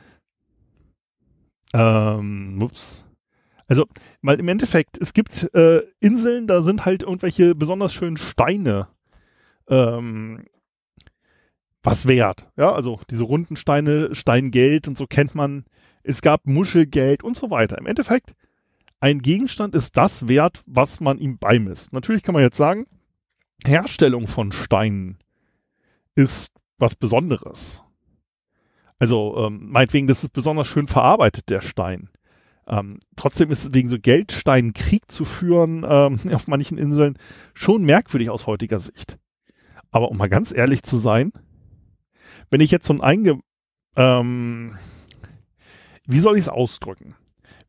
ähm, 1.73 2.61
ups. 2.61 3.05
Also, 3.67 3.87
weil 4.21 4.39
im 4.39 4.47
Endeffekt, 4.47 4.97
es 4.99 5.13
gibt 5.13 5.53
äh, 5.53 5.81
Inseln, 5.99 6.47
da 6.47 6.61
sind 6.61 6.85
halt 6.85 7.03
irgendwelche 7.03 7.55
besonders 7.55 7.93
schönen 7.93 8.17
Steine 8.17 8.87
ähm, 9.67 10.45
was 11.81 12.07
wert. 12.07 12.49
Ja, 12.57 12.71
also 12.73 12.99
diese 13.09 13.23
runden 13.23 13.57
Steine, 13.57 14.15
Steingeld 14.15 14.87
und 14.87 14.97
so 14.97 15.05
kennt 15.05 15.35
man. 15.35 15.65
Es 16.03 16.21
gab 16.21 16.45
Muschelgeld 16.45 17.23
und 17.23 17.35
so 17.37 17.49
weiter. 17.49 17.77
Im 17.77 17.85
Endeffekt 17.85 18.35
ein 19.03 19.19
Gegenstand 19.19 19.75
ist 19.75 19.98
das 19.98 20.29
wert, 20.29 20.63
was 20.65 21.01
man 21.01 21.17
ihm 21.17 21.38
beimisst. 21.38 21.91
Natürlich 21.91 22.24
kann 22.24 22.31
man 22.31 22.41
jetzt 22.41 22.55
sagen, 22.55 22.86
Herstellung 23.65 24.27
von 24.27 24.53
Steinen 24.53 25.17
ist 26.15 26.53
was 26.77 26.95
Besonderes. 26.95 27.83
Also 29.00 29.36
ähm, 29.45 29.72
meinetwegen, 29.72 30.07
das 30.07 30.24
ist 30.24 30.31
besonders 30.31 30.67
schön 30.67 30.88
verarbeitet, 30.88 31.50
der 31.50 31.60
Stein. 31.60 32.12
Ähm, 32.65 33.01
trotzdem 33.17 33.51
ist 33.51 33.65
es 33.65 33.74
wegen 33.74 33.89
so 33.89 34.00
Geldsteinen 34.00 34.72
Krieg 34.72 35.12
zu 35.12 35.25
führen 35.25 35.86
ähm, 35.86 36.22
auf 36.33 36.48
manchen 36.48 36.77
Inseln 36.77 37.17
schon 37.53 37.83
merkwürdig 37.83 38.29
aus 38.29 38.48
heutiger 38.48 38.79
Sicht. 38.79 39.19
Aber 39.91 40.12
um 40.12 40.17
mal 40.17 40.29
ganz 40.29 40.53
ehrlich 40.53 40.81
zu 40.81 40.95
sein, 40.95 41.33
wenn 42.50 42.62
ich 42.62 42.72
jetzt 42.72 42.88
so 42.88 42.93
ein 42.93 43.01
Einge... 43.01 43.41
Ähm, 43.98 44.77
wie 46.07 46.19
soll 46.19 46.38
ich 46.38 46.43
es 46.43 46.50
ausdrücken? 46.50 47.15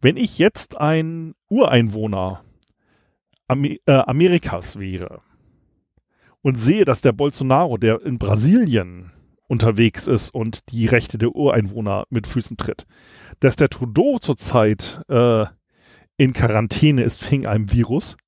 Wenn 0.05 0.19
ich 0.19 0.37
jetzt 0.37 0.79
ein 0.79 1.35
Ureinwohner 1.49 2.45
Amer 3.49 3.69
äh, 3.87 3.93
Amerikas 3.93 4.79
wäre 4.79 5.23
und 6.43 6.57
sehe, 6.57 6.85
dass 6.85 7.01
der 7.01 7.13
Bolsonaro, 7.13 7.79
der 7.79 8.03
in 8.03 8.19
Brasilien 8.19 9.13
unterwegs 9.49 10.07
ist 10.07 10.29
und 10.29 10.71
die 10.73 10.85
Rechte 10.85 11.17
der 11.17 11.35
Ureinwohner 11.35 12.05
mit 12.11 12.27
Füßen 12.27 12.59
tritt, 12.59 12.85
dass 13.41 13.57
der 13.57 13.71
Trudeau 13.71 14.19
zurzeit 14.19 15.01
äh, 15.09 15.47
in 16.19 16.35
Quarantäne 16.35 17.03
ist 17.03 17.31
wegen 17.31 17.47
einem 17.47 17.73
Virus 17.73 18.19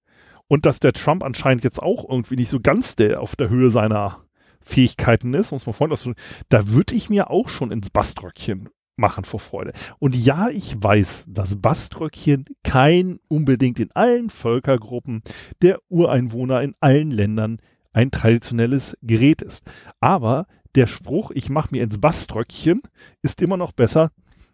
und 0.49 0.65
dass 0.65 0.81
der 0.81 0.95
Trump 0.95 1.23
anscheinend 1.23 1.63
jetzt 1.63 1.83
auch 1.83 2.09
irgendwie 2.09 2.37
nicht 2.37 2.49
so 2.49 2.59
ganz 2.59 2.97
der 2.97 3.21
auf 3.21 3.37
der 3.37 3.51
Höhe 3.51 3.69
seiner 3.69 4.25
Fähigkeiten 4.63 5.35
ist, 5.35 5.53
muss 5.53 5.67
man 5.67 5.75
vorstellen, 5.75 6.17
da 6.49 6.69
würde 6.69 6.95
ich 6.95 7.11
mir 7.11 7.29
auch 7.29 7.51
schon 7.51 7.71
ins 7.71 7.91
Baströckchen 7.91 8.71
machen 8.97 9.25
vor 9.25 9.41
Freude. 9.41 9.73
Und 9.99 10.15
ja, 10.15 10.49
ich 10.49 10.75
weiß, 10.79 11.27
dass 11.29 11.61
Baströckchen 11.61 12.47
kein 12.65 13.19
unbedingt 13.29 13.79
in 13.81 13.93
allen 13.93 14.31
Völkergruppen 14.31 15.23
der 15.63 15.81
Ureinwohner 15.89 16.63
in 16.63 16.75
allen 16.81 17.11
Ländern 17.11 17.59
ein 17.93 18.11
traditionelles 18.11 18.97
Gerät 19.03 19.43
ist. 19.43 19.65
Aber 20.01 20.47
der 20.75 20.87
Spruch, 20.87 21.31
ich 21.31 21.49
mache 21.49 21.75
mir 21.75 21.83
ins 21.83 21.99
Baströckchen, 21.99 22.83
ist 23.23 23.41
immer 23.41 23.57
noch 23.57 23.73
besser, 23.73 24.11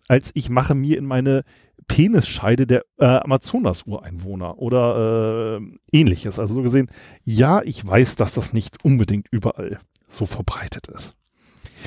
als 0.09 0.31
ich 0.35 0.49
mache 0.49 0.75
mir 0.75 0.99
in 0.99 1.07
meine 1.07 1.43
Penisscheide 1.89 2.67
der 2.67 2.85
äh, 2.99 3.07
Amazonas-Ureinwohner 3.07 4.59
oder 4.59 5.59
äh, 5.61 5.79
ähnliches. 5.91 6.39
Also 6.39 6.55
so 6.55 6.63
gesehen, 6.63 6.91
ja, 7.25 7.63
ich 7.63 7.85
weiß, 7.85 8.17
dass 8.17 8.35
das 8.35 8.53
nicht 8.53 8.85
unbedingt 8.85 9.27
überall 9.31 9.81
so 10.07 10.27
verbreitet 10.27 10.89
ist. 10.89 11.17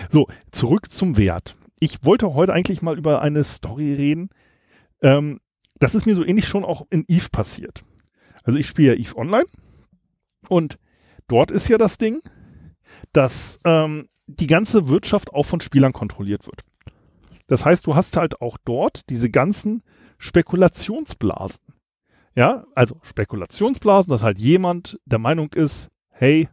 So, 0.09 0.27
zurück 0.51 0.91
zum 0.91 1.17
Wert 1.17 1.55
ich 1.79 2.03
wollte 2.03 2.33
heute 2.33 2.53
eigentlich 2.53 2.81
mal 2.81 2.97
über 2.97 3.21
eine 3.21 3.43
Story 3.43 3.93
reden. 3.93 4.29
Ähm, 5.01 5.39
das 5.79 5.95
ist 5.95 6.05
mir 6.05 6.15
so 6.15 6.23
ähnlich 6.23 6.47
schon 6.47 6.63
auch 6.63 6.85
in 6.89 7.03
Eve 7.07 7.29
passiert. 7.29 7.83
Also 8.43 8.57
ich 8.57 8.67
spiele 8.67 8.93
ja 8.93 8.99
Eve 8.99 9.17
Online 9.17 9.45
und 10.47 10.77
dort 11.27 11.51
ist 11.51 11.67
ja 11.67 11.77
das 11.77 11.97
Ding, 11.97 12.21
dass 13.11 13.59
ähm, 13.65 14.07
die 14.27 14.47
ganze 14.47 14.87
Wirtschaft 14.87 15.33
auch 15.33 15.45
von 15.45 15.61
Spielern 15.61 15.93
kontrolliert 15.93 16.45
wird. 16.45 16.63
Das 17.47 17.65
heißt, 17.65 17.85
du 17.85 17.95
hast 17.95 18.17
halt 18.17 18.41
auch 18.41 18.57
dort 18.63 19.09
diese 19.09 19.29
ganzen 19.29 19.83
Spekulationsblasen. 20.17 21.63
Ja, 22.35 22.65
also 22.73 22.99
Spekulationsblasen, 23.03 24.11
dass 24.11 24.23
halt 24.23 24.39
jemand 24.39 24.99
der 25.05 25.19
Meinung 25.19 25.53
ist, 25.53 25.89
hey, 26.09 26.49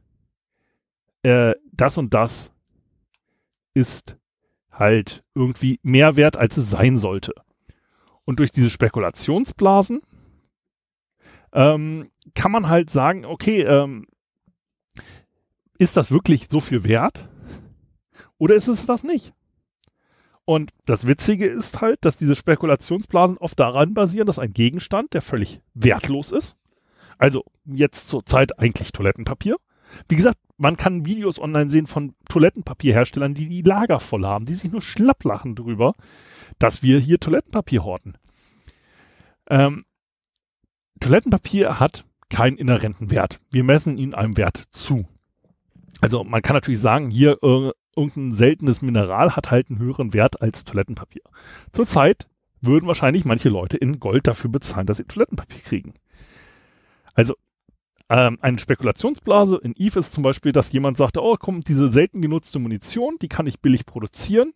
äh, 1.23 1.55
das 1.73 1.99
und 1.99 2.15
das 2.15 2.53
ist 3.75 4.17
halt 4.73 5.23
irgendwie 5.35 5.79
mehr 5.83 6.17
wert, 6.17 6.37
als 6.37 6.57
es 6.57 6.71
sein 6.71 6.99
sollte. 6.99 7.35
Und 8.25 8.39
durch 8.39 8.51
diese 8.51 8.71
Spekulationsblasen 8.71 10.01
ähm, 11.53 12.11
kann 12.35 12.53
man 12.53 12.69
halt 12.69 12.91
sagen, 12.91 13.25
okay, 13.25 13.63
ähm, 13.63 14.07
ist 15.79 15.97
das 15.97 16.11
wirklich 16.11 16.49
so 16.49 16.61
viel 16.61 16.85
wert? 16.85 17.29
Oder 18.39 18.55
ist 18.55 18.69
es 18.69 18.87
das 18.87 19.05
nicht? 19.05 19.35
Und 20.45 20.73
das 20.87 21.07
Witzige 21.07 21.47
ist 21.47 21.81
halt, 21.81 22.05
dass 22.05 22.17
diese 22.17 22.35
Spekulationsblasen 22.35 23.39
oft 23.39 23.59
daran 23.59 23.95
basieren, 23.95 24.27
dass 24.27 24.39
ein 24.39 24.53
Gegenstand, 24.53 25.15
der 25.15 25.23
völlig 25.23 25.61
wertlos 25.75 26.33
ist, 26.33 26.57
also 27.19 27.45
jetzt 27.65 28.09
zur 28.09 28.27
Zeit 28.27 28.59
eigentlich 28.59 28.91
Toilettenpapier. 28.93 29.57
Wie 30.09 30.17
gesagt, 30.17 30.39
man 30.63 30.77
kann 30.77 31.05
Videos 31.05 31.41
online 31.41 31.71
sehen 31.71 31.89
von 31.89 32.15
Toilettenpapierherstellern, 32.29 33.35
die 33.35 33.49
die 33.49 33.63
Lager 33.63 33.99
voll 33.99 34.25
haben, 34.25 34.45
die 34.45 34.55
sich 34.55 34.71
nur 34.71 34.81
schlapplachen 34.81 35.57
drüber, 35.57 35.93
dass 36.61 36.85
wir 36.85 37.01
hier 37.01 37.19
Toilettenpapier 37.19 37.83
horten. 37.83 38.17
Ähm, 39.51 39.85
Toilettenpapier 41.01 41.81
hat 41.81 42.05
keinen 42.31 42.59
inhärenten 42.59 43.11
Wert. 43.11 43.41
Wir 43.51 43.65
messen 43.65 43.99
ihnen 43.99 44.15
einem 44.15 44.37
Wert 44.37 44.69
zu. 44.71 45.05
Also 46.01 46.23
man 46.23 46.43
kann 46.43 46.55
natürlich 46.55 46.79
sagen, 46.79 47.11
hier 47.11 47.39
äh, 47.43 47.73
irgendein 47.97 48.35
seltenes 48.35 48.83
Mineral 48.83 49.35
hat 49.35 49.51
halt 49.51 49.69
einen 49.69 49.81
höheren 49.81 50.15
Wert 50.15 50.43
als 50.43 50.65
Toilettenpapier. 50.65 51.23
Zurzeit 51.73 52.29
würden 52.61 52.87
wahrscheinlich 52.87 53.25
manche 53.25 53.49
Leute 53.49 53.79
in 53.79 53.99
Gold 53.99 54.29
dafür 54.29 54.49
bezahlen, 54.49 54.87
dass 54.87 54.99
sie 54.99 55.05
Toilettenpapier 55.05 55.61
kriegen. 55.61 55.95
Also 57.15 57.35
ähm, 58.13 58.39
eine 58.43 58.59
Spekulationsblase 58.59 59.57
in 59.57 59.73
Eve 59.75 59.99
ist 59.99 60.13
zum 60.13 60.23
Beispiel, 60.23 60.53
dass 60.53 60.71
jemand 60.71 60.99
sagte, 60.99 61.23
oh 61.23 61.37
komm, 61.39 61.63
diese 61.63 61.91
selten 61.91 62.21
genutzte 62.21 62.59
Munition, 62.59 63.17
die 63.23 63.29
kann 63.29 63.47
ich 63.47 63.61
billig 63.61 63.87
produzieren, 63.87 64.53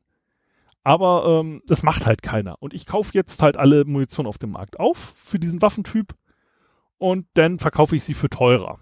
aber 0.84 1.40
ähm, 1.40 1.62
das 1.66 1.82
macht 1.82 2.04
halt 2.04 2.20
keiner. 2.20 2.60
Und 2.60 2.74
ich 2.74 2.84
kaufe 2.84 3.12
jetzt 3.14 3.42
halt 3.42 3.56
alle 3.56 3.86
Munition 3.86 4.26
auf 4.26 4.36
dem 4.36 4.50
Markt 4.50 4.78
auf 4.78 5.14
für 5.16 5.38
diesen 5.38 5.62
Waffentyp 5.62 6.14
und 6.98 7.26
dann 7.32 7.58
verkaufe 7.58 7.96
ich 7.96 8.04
sie 8.04 8.12
für 8.12 8.28
teurer. 8.28 8.78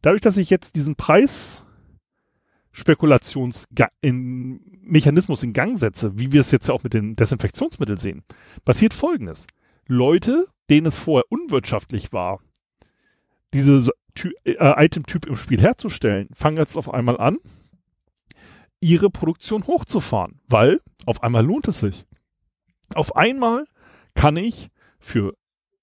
Dadurch, 0.00 0.22
dass 0.22 0.38
ich 0.38 0.48
jetzt 0.48 0.76
diesen 0.76 0.96
Preis 0.96 1.66
Spekulationsmechanismus 2.72 5.42
in 5.42 5.52
Gang 5.52 5.78
setze, 5.78 6.18
wie 6.18 6.32
wir 6.32 6.40
es 6.40 6.52
jetzt 6.52 6.68
ja 6.68 6.74
auch 6.74 6.84
mit 6.84 6.94
den 6.94 7.16
Desinfektionsmitteln 7.16 7.98
sehen, 7.98 8.22
passiert 8.64 8.94
Folgendes. 8.94 9.46
Leute, 9.86 10.46
denen 10.70 10.86
es 10.86 10.96
vorher 10.96 11.26
unwirtschaftlich 11.28 12.14
war, 12.14 12.40
diese 13.52 13.90
äh, 14.44 14.84
Item-Typ 14.84 15.26
im 15.26 15.36
Spiel 15.36 15.60
herzustellen, 15.60 16.28
fangen 16.34 16.56
jetzt 16.56 16.76
auf 16.76 16.92
einmal 16.92 17.18
an, 17.18 17.38
ihre 18.80 19.10
Produktion 19.10 19.66
hochzufahren, 19.66 20.40
weil 20.48 20.80
auf 21.06 21.22
einmal 21.22 21.44
lohnt 21.44 21.68
es 21.68 21.80
sich. 21.80 22.06
Auf 22.94 23.16
einmal 23.16 23.64
kann 24.14 24.36
ich 24.36 24.68
für 24.98 25.34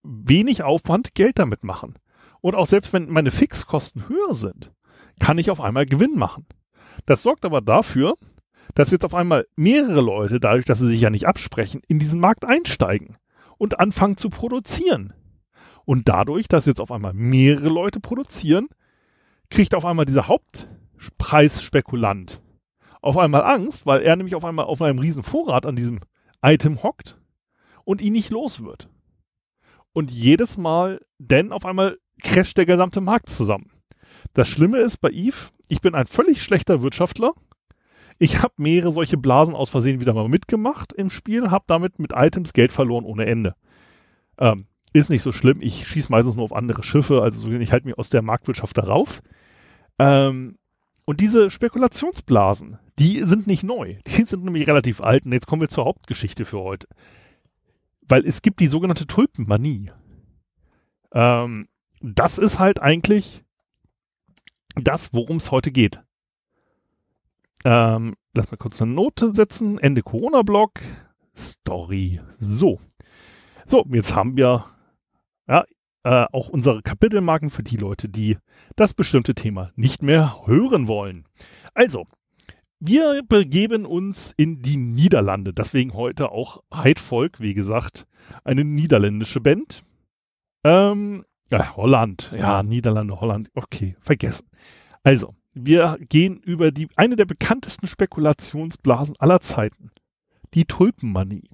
wenig 0.04 0.64
Aufwand 0.64 1.16
Geld 1.16 1.40
damit 1.40 1.64
machen. 1.64 1.96
Und 2.42 2.56
auch 2.56 2.68
selbst 2.68 2.94
wenn 2.94 3.10
meine 3.10 3.32
Fixkosten 3.32 4.08
höher 4.08 4.34
sind, 4.34 4.72
kann 5.20 5.38
ich 5.38 5.50
auf 5.50 5.62
einmal 5.62 5.86
Gewinn 5.86 6.16
machen. 6.16 6.46
Das 7.06 7.24
sorgt 7.24 7.46
aber 7.46 7.62
dafür, 7.62 8.16
dass 8.76 8.92
jetzt 8.92 9.06
auf 9.06 9.16
einmal 9.16 9.48
mehrere 9.56 10.02
Leute, 10.02 10.40
dadurch, 10.40 10.66
dass 10.66 10.80
sie 10.80 10.88
sich 10.88 11.02
ja 11.02 11.10
nicht 11.10 11.28
absprechen, 11.28 11.82
in 11.88 12.00
diesen 12.00 12.20
Markt 12.20 12.46
einsteigen 12.46 13.18
und 13.58 13.80
anfangen 13.80 14.18
zu 14.18 14.30
produzieren. 14.30 15.14
Und 15.88 16.08
dadurch, 16.10 16.48
dass 16.50 16.66
jetzt 16.66 16.82
auf 16.82 16.92
einmal 16.92 17.14
mehrere 17.14 17.70
Leute 17.70 18.02
produzieren, 18.02 18.68
kriegt 19.50 19.74
auf 19.74 19.86
einmal 19.86 20.04
dieser 20.04 20.28
Hauptpreisspekulant 20.28 22.42
auf 23.02 23.18
einmal 23.18 23.44
Angst, 23.44 23.86
weil 23.86 24.02
er 24.02 24.18
nämlich 24.18 24.36
auf 24.36 24.44
einmal 24.44 24.66
auf 24.66 24.82
einem 24.82 25.00
riesen 25.00 25.24
Vorrat 25.24 25.66
an 25.66 25.78
diesem 25.78 26.02
Item 26.42 26.84
hockt 26.84 27.18
und 27.86 28.02
ihn 28.02 28.12
nicht 28.12 28.32
los 28.32 28.66
wird. 28.66 28.90
Und 29.94 30.12
jedes 30.12 30.58
Mal, 30.58 31.00
denn 31.20 31.54
auf 31.54 31.66
einmal 31.66 31.98
crasht 32.22 32.58
der 32.58 32.66
gesamte 32.66 33.00
Markt 33.00 33.30
zusammen. 33.30 33.72
Das 34.34 34.50
Schlimme 34.50 34.80
ist 34.80 34.98
bei 34.98 35.10
Eve, 35.10 35.52
ich 35.70 35.80
bin 35.80 35.96
ein 35.96 36.06
völlig 36.06 36.44
schlechter 36.44 36.82
Wirtschaftler. 36.82 37.32
Ich 38.20 38.42
habe 38.42 38.56
mehrere 38.58 38.92
solche 38.92 39.16
Blasen 39.16 39.56
aus 39.56 39.70
Versehen 39.70 40.02
wieder 40.02 40.14
mal 40.14 40.28
mitgemacht 40.28 40.92
im 40.92 41.10
Spiel, 41.10 41.50
habe 41.50 41.64
damit 41.68 41.98
mit 41.98 42.12
Items 42.14 42.52
Geld 42.52 42.74
verloren 42.74 43.06
ohne 43.06 43.26
Ende. 43.26 43.56
Ähm, 44.38 44.68
ist 44.94 45.10
nicht 45.10 45.22
so 45.22 45.32
schlimm. 45.32 45.62
Ich 45.62 45.88
schieße 45.88 46.12
meistens 46.12 46.36
nur 46.36 46.46
auf 46.46 46.54
andere 46.54 46.84
Schiffe, 46.84 47.22
also 47.22 47.52
ich 47.52 47.72
halte 47.72 47.88
mich 47.88 47.98
aus 47.98 48.10
der 48.10 48.22
Marktwirtschaft 48.22 48.78
da 48.78 48.84
raus. 48.84 49.22
Ähm, 50.00 50.58
und 51.06 51.22
diese 51.22 51.50
Spekulationsblasen, 51.50 52.80
die 53.00 53.20
sind 53.24 53.48
nicht 53.48 53.64
neu. 53.64 53.98
Die 54.08 54.24
sind 54.24 54.44
nämlich 54.44 54.68
relativ 54.68 55.02
alt. 55.02 55.26
Und 55.26 55.32
jetzt 55.34 55.48
kommen 55.48 55.62
wir 55.62 55.70
zur 55.70 55.86
Hauptgeschichte 55.86 56.46
für 56.46 56.60
heute. 56.60 56.88
Weil 58.02 58.26
es 58.26 58.42
gibt 58.42 58.60
die 58.60 58.68
sogenannte 58.68 59.08
Tulpenmanie. 59.08 59.92
Ähm, 61.14 61.68
das 62.02 62.38
ist 62.38 62.60
halt 62.60 62.82
eigentlich 62.82 63.44
das, 64.76 65.14
worum 65.14 65.38
es 65.38 65.52
heute 65.52 65.72
geht. 65.72 66.02
Ähm, 67.66 68.16
lass 68.34 68.52
mal 68.52 68.58
kurz 68.58 68.82
eine 68.82 68.92
Note 68.92 69.34
setzen. 69.34 69.78
Ende 69.80 70.04
Corona-Blog. 70.04 70.82
Story. 71.36 72.22
So. 72.38 72.80
So, 73.66 73.86
jetzt 73.92 74.16
haben 74.16 74.38
wir 74.38 74.66
ja, 75.48 75.66
äh, 76.04 76.26
auch 76.32 76.50
unsere 76.50 76.82
Kapitelmarken 76.82 77.50
für 77.50 77.64
die 77.64 77.78
Leute, 77.78 78.10
die 78.10 78.38
das 78.76 78.94
bestimmte 78.94 79.36
Thema 79.36 79.72
nicht 79.76 80.04
mehr 80.04 80.46
hören 80.46 80.88
wollen. 80.88 81.26
Also, 81.74 82.08
wir 82.80 83.24
begeben 83.28 83.86
uns 83.86 84.34
in 84.38 84.62
die 84.62 84.78
Niederlande. 84.78 85.54
Deswegen 85.54 85.94
heute 85.94 86.32
auch 86.32 86.62
Heidvolk, 86.74 87.40
wie 87.40 87.54
gesagt, 87.54 88.06
eine 88.44 88.64
niederländische 88.64 89.42
Band. 89.42 89.82
Ähm, 90.64 91.26
ja, 91.50 91.76
Holland, 91.76 92.32
ja, 92.38 92.62
Niederlande, 92.62 93.20
Holland, 93.20 93.50
okay, 93.56 93.96
vergessen. 94.00 94.48
Also, 95.04 95.34
wir 95.54 95.98
gehen 96.08 96.38
über 96.38 96.72
die, 96.72 96.88
eine 96.96 97.16
der 97.16 97.26
bekanntesten 97.26 97.88
Spekulationsblasen 97.88 99.16
aller 99.18 99.42
Zeiten. 99.42 99.92
Die 100.54 100.66
Tulpenmanie. 100.66 101.50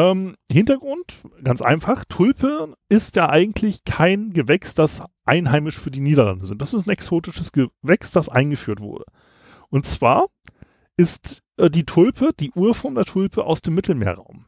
Ähm, 0.00 0.36
Hintergrund, 0.50 1.14
ganz 1.44 1.60
einfach, 1.60 2.04
Tulpe 2.08 2.74
ist 2.88 3.16
ja 3.16 3.28
eigentlich 3.28 3.84
kein 3.84 4.32
Gewächs, 4.32 4.74
das 4.74 5.02
einheimisch 5.26 5.78
für 5.78 5.90
die 5.90 6.00
Niederlande 6.00 6.46
sind. 6.46 6.62
Das 6.62 6.72
ist 6.72 6.86
ein 6.86 6.90
exotisches 6.90 7.52
Gewächs, 7.52 8.10
das 8.10 8.30
eingeführt 8.30 8.80
wurde. 8.80 9.04
Und 9.68 9.84
zwar 9.84 10.26
ist 10.96 11.42
äh, 11.58 11.68
die 11.68 11.84
Tulpe, 11.84 12.30
die 12.38 12.50
Urform 12.52 12.94
der 12.94 13.04
Tulpe 13.04 13.44
aus 13.44 13.60
dem 13.60 13.74
Mittelmeerraum. 13.74 14.46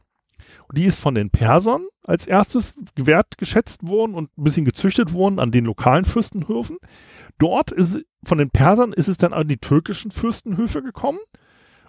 Und 0.67 0.77
die 0.77 0.85
ist 0.85 0.99
von 0.99 1.13
den 1.13 1.29
Persern 1.29 1.85
als 2.05 2.25
erstes 2.25 2.75
gewährt, 2.95 3.37
geschätzt 3.37 3.87
worden 3.87 4.15
und 4.15 4.35
ein 4.37 4.43
bisschen 4.43 4.65
gezüchtet 4.65 5.13
worden 5.13 5.39
an 5.39 5.51
den 5.51 5.65
lokalen 5.65 6.05
Fürstenhöfen. 6.05 6.77
Dort 7.37 7.71
ist 7.71 8.03
von 8.25 8.39
den 8.39 8.49
Persern 8.49 8.91
ist 8.91 9.07
es 9.07 9.17
dann 9.17 9.33
an 9.33 9.47
die 9.47 9.57
türkischen 9.57 10.09
Fürstenhöfe 10.09 10.81
gekommen. 10.81 11.19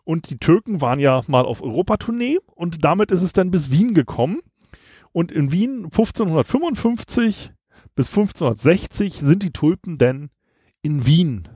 Und 0.05 0.31
die 0.31 0.39
Türken 0.39 0.81
waren 0.81 1.01
ja 1.01 1.23
mal 1.27 1.45
auf 1.45 1.63
Europatournee 1.63 2.39
und 2.55 2.85
damit 2.85 3.11
ist 3.11 3.23
es 3.23 3.33
dann 3.33 3.51
bis 3.51 3.71
Wien 3.71 3.95
gekommen. 3.95 4.41
Und 5.13 5.33
in 5.33 5.53
Wien 5.53 5.85
1555 5.85 7.53
bis 7.95 8.09
1560 8.09 9.21
sind 9.21 9.43
die 9.43 9.53
Tulpen 9.53 9.97
dann 9.97 10.31
in 10.83 11.07
Wien 11.07 11.49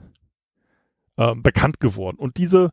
äh, 1.17 1.35
bekannt 1.35 1.81
geworden. 1.81 2.17
Und 2.19 2.39
diese 2.39 2.71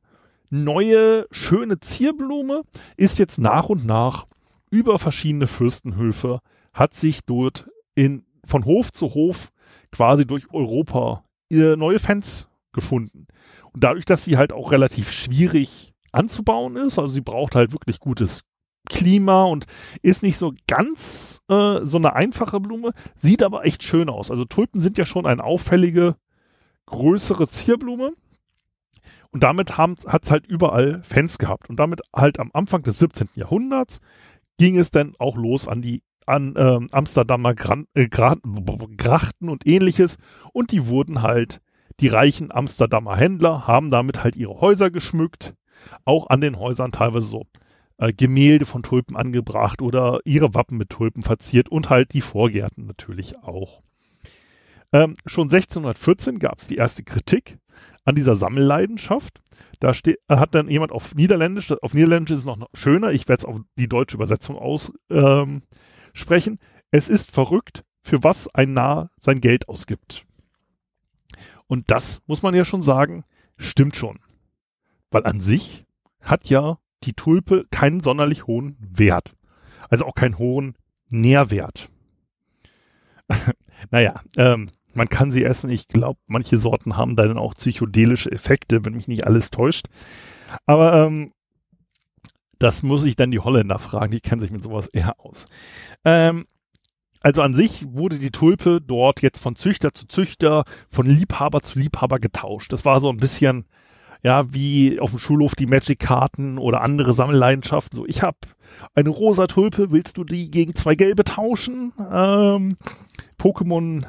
neue, 0.50 1.28
schöne 1.32 1.80
Zierblume 1.80 2.62
ist 2.96 3.20
jetzt 3.20 3.40
nach 3.40 3.70
und 3.70 3.86
nach 3.86 4.28
über 4.70 5.00
verschiedene 5.00 5.48
Fürstenhöfe, 5.48 6.40
hat 6.74 6.94
sich 6.94 7.22
dort 7.26 7.68
in, 7.96 8.26
von 8.46 8.66
Hof 8.66 8.92
zu 8.92 9.14
Hof 9.14 9.52
quasi 9.92 10.26
durch 10.26 10.52
Europa 10.54 11.24
neue 11.50 12.00
Fans 12.00 12.50
gefunden. 12.74 13.28
Dadurch, 13.76 14.06
dass 14.06 14.24
sie 14.24 14.38
halt 14.38 14.54
auch 14.54 14.72
relativ 14.72 15.12
schwierig 15.12 15.94
anzubauen 16.12 16.78
ist, 16.78 16.98
also 16.98 17.12
sie 17.12 17.22
braucht 17.22 17.56
halt 17.56 17.72
wirklich 17.74 18.00
gutes 18.00 18.42
Klima 18.88 19.44
und 19.46 19.66
ist 20.02 20.22
nicht 20.22 20.38
so 20.38 20.54
ganz 20.68 21.42
äh, 21.50 21.80
so 21.84 21.98
eine 21.98 22.14
einfache 22.14 22.60
Blume, 22.60 22.92
sieht 23.16 23.42
aber 23.42 23.66
echt 23.66 23.84
schön 23.84 24.10
aus. 24.10 24.30
Also 24.30 24.46
Tulpen 24.46 24.80
sind 24.80 24.98
ja 24.98 25.06
schon 25.06 25.26
eine 25.26 25.44
auffällige, 25.44 26.16
größere 26.86 27.48
Zierblume 27.48 28.12
und 29.36 29.44
damit 29.44 29.78
hat 29.78 30.24
es 30.24 30.32
halt 30.32 30.48
überall 30.48 31.04
Fans 31.04 31.38
gehabt. 31.38 31.70
Und 31.70 31.78
damit 31.78 32.00
halt 32.16 32.40
am 32.40 32.52
Anfang 32.54 32.84
des 32.84 33.00
17. 33.00 33.28
Jahrhunderts 33.36 34.00
ging 34.58 34.78
es 34.78 34.92
dann 34.92 35.14
auch 35.20 35.36
los 35.36 35.68
an 35.68 35.82
die 35.82 36.04
an 36.26 36.54
ähm, 36.58 36.88
Amsterdamer 36.94 37.54
Gran 37.54 37.86
äh, 37.96 38.08
Grachten 38.08 39.50
und 39.50 39.68
ähnliches. 39.68 40.18
Und 40.54 40.72
die 40.72 40.88
wurden 40.88 41.22
halt, 41.22 41.60
die 42.00 42.08
reichen 42.08 42.52
Amsterdamer 42.52 43.16
Händler 43.16 43.68
haben 43.68 43.90
damit 43.90 44.24
halt 44.24 44.36
ihre 44.36 44.60
Häuser 44.60 44.92
geschmückt. 44.92 45.56
Auch 46.04 46.30
an 46.30 46.42
den 46.42 46.60
Häusern 46.60 46.92
teilweise 46.92 47.28
so 47.28 47.46
äh, 47.98 48.12
Gemälde 48.12 48.66
von 48.66 48.84
Tulpen 48.84 49.16
angebracht 49.16 49.82
oder 49.82 50.20
ihre 50.26 50.54
Wappen 50.54 50.78
mit 50.78 50.90
Tulpen 50.90 51.24
verziert 51.24 51.70
und 51.70 51.90
halt 51.90 52.14
die 52.14 52.22
Vorgärten 52.22 52.86
natürlich 52.86 53.38
auch. 53.44 53.82
Ähm, 54.92 55.16
schon 55.26 55.46
1614 55.46 56.40
gab 56.40 56.60
es 56.60 56.68
die 56.68 56.76
erste 56.76 57.04
Kritik 57.04 57.58
an 58.04 58.16
dieser 58.16 58.36
Sammelleidenschaft. 58.36 59.42
Da 59.80 59.94
steht, 59.94 60.20
hat 60.30 60.56
dann 60.56 60.70
jemand 60.70 60.92
auf 60.92 61.16
Niederländisch, 61.16 61.72
auf 61.82 61.94
Niederländisch 61.94 62.32
ist 62.32 62.40
es 62.40 62.46
noch 62.46 62.68
schöner, 62.74 63.12
ich 63.12 63.28
werde 63.28 63.42
es 63.42 63.46
auf 63.46 63.60
die 63.78 63.90
deutsche 63.90 64.16
Übersetzung 64.16 64.58
aussprechen. 64.58 65.64
Ähm, 66.54 66.60
es 66.92 67.10
ist 67.10 67.32
verrückt, 67.32 67.84
für 68.04 68.24
was 68.24 68.54
ein 68.54 68.74
Narr 68.74 69.10
sein 69.20 69.42
Geld 69.42 69.68
ausgibt. 69.68 70.26
Und 71.68 71.92
das 71.92 72.22
muss 72.28 72.42
man 72.42 72.54
ja 72.56 72.66
schon 72.66 72.82
sagen, 72.82 73.24
stimmt 73.58 73.96
schon. 73.96 74.20
Weil 75.12 75.26
an 75.26 75.40
sich 75.40 75.86
hat 76.22 76.50
ja 76.50 76.78
die 77.04 77.14
Tulpe 77.14 77.66
keinen 77.72 78.02
sonderlich 78.02 78.48
hohen 78.48 78.78
Wert. 78.80 79.36
Also 79.90 80.06
auch 80.06 80.16
keinen 80.16 80.38
hohen 80.38 80.76
Nährwert. 81.10 81.90
naja, 83.92 84.22
ähm, 84.38 84.72
man 84.94 85.10
kann 85.10 85.32
sie 85.32 85.44
essen. 85.44 85.70
Ich 85.70 85.88
glaube, 85.88 86.20
manche 86.28 86.58
Sorten 86.58 86.98
haben 86.98 87.16
dann 87.16 87.38
auch 87.38 87.54
psychedelische 87.54 88.32
Effekte, 88.32 88.86
wenn 88.86 88.94
mich 88.94 89.08
nicht 89.08 89.28
alles 89.28 89.52
täuscht. 89.52 89.88
Aber 90.66 91.06
ähm, 91.06 91.34
das 92.60 92.84
muss 92.84 93.04
ich 93.04 93.16
dann 93.16 93.32
die 93.32 93.40
Holländer 93.40 93.80
fragen, 93.80 94.12
die 94.12 94.22
kennen 94.22 94.42
sich 94.42 94.52
mit 94.52 94.64
sowas 94.64 94.88
eher 94.88 95.20
aus. 95.20 95.46
Ähm, 96.06 96.46
also 97.26 97.42
an 97.42 97.56
sich 97.56 97.88
wurde 97.92 98.20
die 98.20 98.30
Tulpe 98.30 98.80
dort 98.86 99.24
jetzt 99.24 99.40
von 99.40 99.56
Züchter 99.56 99.96
zu 99.96 100.08
Züchter, 100.08 100.64
von 100.92 101.08
Liebhaber 101.08 101.62
zu 101.62 101.80
Liebhaber 101.80 102.20
getauscht. 102.20 102.72
Das 102.72 102.86
war 102.86 103.00
so 103.00 103.10
ein 103.10 103.18
bisschen, 103.18 103.66
ja, 104.22 104.54
wie 104.54 105.00
auf 105.00 105.10
dem 105.10 105.18
Schulhof 105.18 105.56
die 105.56 105.66
Magic-Karten 105.66 106.60
oder 106.60 106.82
andere 106.82 107.14
Sammelleidenschaften. 107.14 107.98
So, 107.98 108.06
ich 108.06 108.22
habe 108.22 108.38
eine 108.94 109.10
rosa 109.10 109.48
Tulpe, 109.48 109.90
willst 109.90 110.18
du 110.18 110.24
die 110.24 110.52
gegen 110.52 110.76
zwei 110.76 110.94
gelbe 110.94 111.24
tauschen? 111.24 111.94
Ähm, 111.98 112.78
Pokémon 113.40 114.06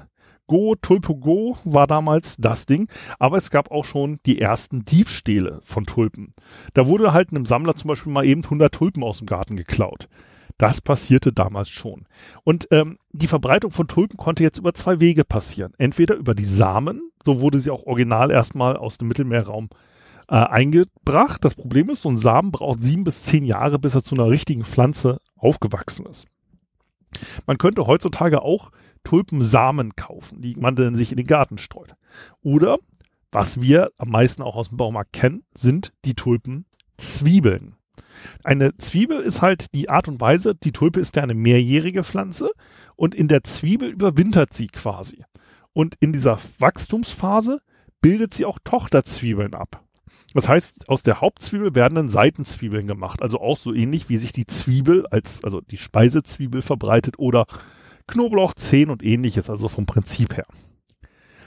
Go, 0.46 0.74
Tulpo 0.74 1.16
Go 1.16 1.56
war 1.64 1.86
damals 1.86 2.36
das 2.36 2.66
Ding, 2.66 2.86
aber 3.18 3.38
es 3.38 3.50
gab 3.50 3.70
auch 3.70 3.86
schon 3.86 4.20
die 4.26 4.42
ersten 4.42 4.84
Diebstähle 4.84 5.60
von 5.64 5.86
Tulpen. 5.86 6.34
Da 6.74 6.86
wurde 6.86 7.14
halt 7.14 7.30
einem 7.30 7.46
Sammler 7.46 7.76
zum 7.76 7.88
Beispiel 7.88 8.12
mal 8.12 8.26
eben 8.26 8.44
100 8.44 8.74
Tulpen 8.74 9.02
aus 9.02 9.20
dem 9.20 9.26
Garten 9.26 9.56
geklaut. 9.56 10.06
Das 10.58 10.80
passierte 10.80 11.32
damals 11.32 11.68
schon. 11.68 12.06
Und 12.42 12.68
ähm, 12.70 12.98
die 13.12 13.26
Verbreitung 13.26 13.70
von 13.70 13.88
Tulpen 13.88 14.16
konnte 14.16 14.42
jetzt 14.42 14.58
über 14.58 14.72
zwei 14.72 15.00
Wege 15.00 15.24
passieren. 15.24 15.74
Entweder 15.76 16.14
über 16.14 16.34
die 16.34 16.46
Samen, 16.46 17.10
so 17.24 17.40
wurde 17.40 17.60
sie 17.60 17.70
auch 17.70 17.84
original 17.84 18.30
erstmal 18.30 18.76
aus 18.76 18.96
dem 18.96 19.08
Mittelmeerraum 19.08 19.68
äh, 20.28 20.34
eingebracht. 20.34 21.44
Das 21.44 21.54
Problem 21.54 21.90
ist, 21.90 22.02
so 22.02 22.08
ein 22.08 22.18
Samen 22.18 22.52
braucht 22.52 22.82
sieben 22.82 23.04
bis 23.04 23.24
zehn 23.24 23.44
Jahre, 23.44 23.78
bis 23.78 23.94
er 23.94 24.02
zu 24.02 24.14
einer 24.14 24.28
richtigen 24.28 24.64
Pflanze 24.64 25.18
aufgewachsen 25.36 26.06
ist. 26.06 26.26
Man 27.46 27.58
könnte 27.58 27.86
heutzutage 27.86 28.42
auch 28.42 28.70
Tulpensamen 29.04 29.94
kaufen, 29.94 30.40
die 30.40 30.56
man 30.56 30.74
dann 30.74 30.96
sich 30.96 31.12
in 31.12 31.16
den 31.16 31.26
Garten 31.26 31.58
streut. 31.58 31.94
Oder, 32.42 32.78
was 33.30 33.60
wir 33.60 33.90
am 33.98 34.08
meisten 34.10 34.42
auch 34.42 34.56
aus 34.56 34.70
dem 34.70 34.78
Baumarkt 34.78 35.12
kennen, 35.12 35.44
sind 35.54 35.92
die 36.04 36.14
Tulpenzwiebeln. 36.14 37.76
Eine 38.44 38.76
Zwiebel 38.78 39.20
ist 39.20 39.42
halt 39.42 39.74
die 39.74 39.88
Art 39.88 40.08
und 40.08 40.20
Weise, 40.20 40.54
die 40.54 40.72
Tulpe 40.72 41.00
ist 41.00 41.16
ja 41.16 41.22
eine 41.22 41.34
mehrjährige 41.34 42.04
Pflanze 42.04 42.50
und 42.94 43.14
in 43.14 43.28
der 43.28 43.44
Zwiebel 43.44 43.90
überwintert 43.90 44.54
sie 44.54 44.68
quasi. 44.68 45.24
Und 45.72 45.96
in 46.00 46.12
dieser 46.12 46.38
Wachstumsphase 46.58 47.60
bildet 48.00 48.34
sie 48.34 48.44
auch 48.44 48.58
Tochterzwiebeln 48.64 49.54
ab. 49.54 49.82
Das 50.34 50.48
heißt, 50.48 50.88
aus 50.88 51.02
der 51.02 51.20
Hauptzwiebel 51.20 51.74
werden 51.74 51.94
dann 51.94 52.08
Seitenzwiebeln 52.08 52.86
gemacht, 52.86 53.22
also 53.22 53.40
auch 53.40 53.58
so 53.58 53.72
ähnlich 53.72 54.08
wie 54.08 54.16
sich 54.16 54.32
die 54.32 54.46
Zwiebel 54.46 55.06
als, 55.06 55.42
also 55.44 55.60
die 55.60 55.76
Speisezwiebel 55.76 56.62
verbreitet 56.62 57.18
oder 57.18 57.46
Knoblauch, 58.06 58.54
Zehen 58.54 58.90
und 58.90 59.02
ähnliches, 59.02 59.50
also 59.50 59.68
vom 59.68 59.86
Prinzip 59.86 60.36
her. 60.36 60.46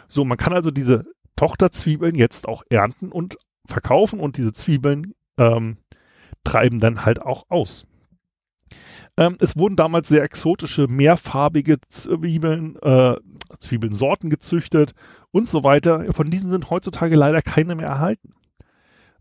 So, 0.08 0.26
man 0.26 0.38
kann 0.38 0.54
also 0.54 0.72
diese 0.72 1.06
Tochterzwiebeln 1.36 2.16
jetzt 2.16 2.48
auch 2.48 2.64
ernten 2.70 3.12
und 3.12 3.38
verkaufen 3.66 4.20
und 4.20 4.38
diese 4.38 4.54
Zwiebeln 4.54 5.14
ähm, 5.38 5.78
treiben 6.43 6.80
dann 6.80 7.06
halt 7.06 7.21
auch 7.21 7.45
aus. 7.49 7.86
Ähm, 9.17 9.38
es 9.39 9.58
wurden 9.58 9.75
damals 9.75 10.08
sehr 10.08 10.23
exotische, 10.23 10.88
mehrfarbige 10.88 11.78
Zwiebeln, 11.89 12.78
äh, 12.82 13.15
Zwiebelsorten 13.60 14.30
gezüchtet 14.30 14.93
und 15.32 15.47
so 15.47 15.63
weiter. 15.63 16.06
Von 16.13 16.32
diesen 16.32 16.49
sind 16.49 16.69
heutzutage 16.69 17.15
leider 17.15 17.41
keine 17.41 17.75
mehr 17.75 17.88
erhalten. 17.88 18.34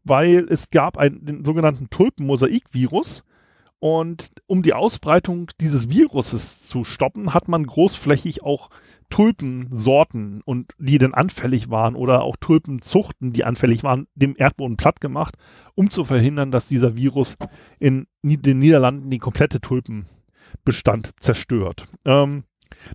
Weil 0.05 0.47
es 0.49 0.71
gab 0.71 0.97
einen, 0.97 1.25
den 1.25 1.45
sogenannten 1.45 1.91
Tulpenmosaik-Virus, 1.91 3.25
und 3.81 4.33
um 4.47 4.63
die 4.63 4.75
Ausbreitung 4.75 5.51
dieses 5.61 5.89
Viruses 5.89 6.63
zu 6.63 6.83
stoppen, 6.83 7.33
hat 7.33 7.49
man 7.49 7.65
großflächig 7.65 8.43
auch 8.43 8.71
Tulpensorten 9.11 10.43
und 10.45 10.73
die 10.79 10.99
dann 10.99 11.15
anfällig 11.15 11.71
waren 11.71 11.97
oder 11.97 12.23
auch 12.23 12.37
Tulpenzuchten, 12.37 13.33
die 13.33 13.45
anfällig 13.45 13.83
waren, 13.83 14.07
dem 14.15 14.35
Erdboden 14.37 14.77
platt 14.77 15.01
gemacht, 15.01 15.37
um 15.75 15.91
zu 15.91 16.05
verhindern, 16.05 16.51
dass 16.51 16.69
dieser 16.69 16.95
Virus 16.97 17.37
in 17.79 18.07
den 18.23 18.59
Niederlanden 18.59 19.11
die 19.11 19.19
komplette 19.19 19.61
Tulpenbestand 19.61 21.13
zerstört. 21.21 21.87
Ähm, 22.05 22.45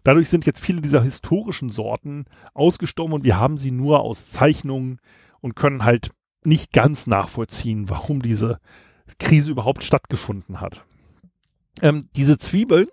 dadurch 0.04 0.30
sind 0.30 0.46
jetzt 0.46 0.60
viele 0.60 0.82
dieser 0.82 1.02
historischen 1.02 1.72
Sorten 1.72 2.26
ausgestorben 2.54 3.14
und 3.14 3.24
wir 3.24 3.38
haben 3.38 3.58
sie 3.58 3.72
nur 3.72 4.02
aus 4.02 4.30
Zeichnungen 4.30 5.00
und 5.42 5.56
können 5.56 5.84
halt 5.84 6.12
nicht 6.46 6.74
ganz 6.74 7.08
nachvollziehen, 7.08 7.90
warum 7.90 8.22
diese 8.22 8.60
Krise 9.20 9.52
überhaupt 9.52 9.84
stattgefunden 9.84 10.62
hat. 10.62 10.86
Ähm, 11.82 12.10
diese 12.16 12.38
Zwiebeln 12.38 12.88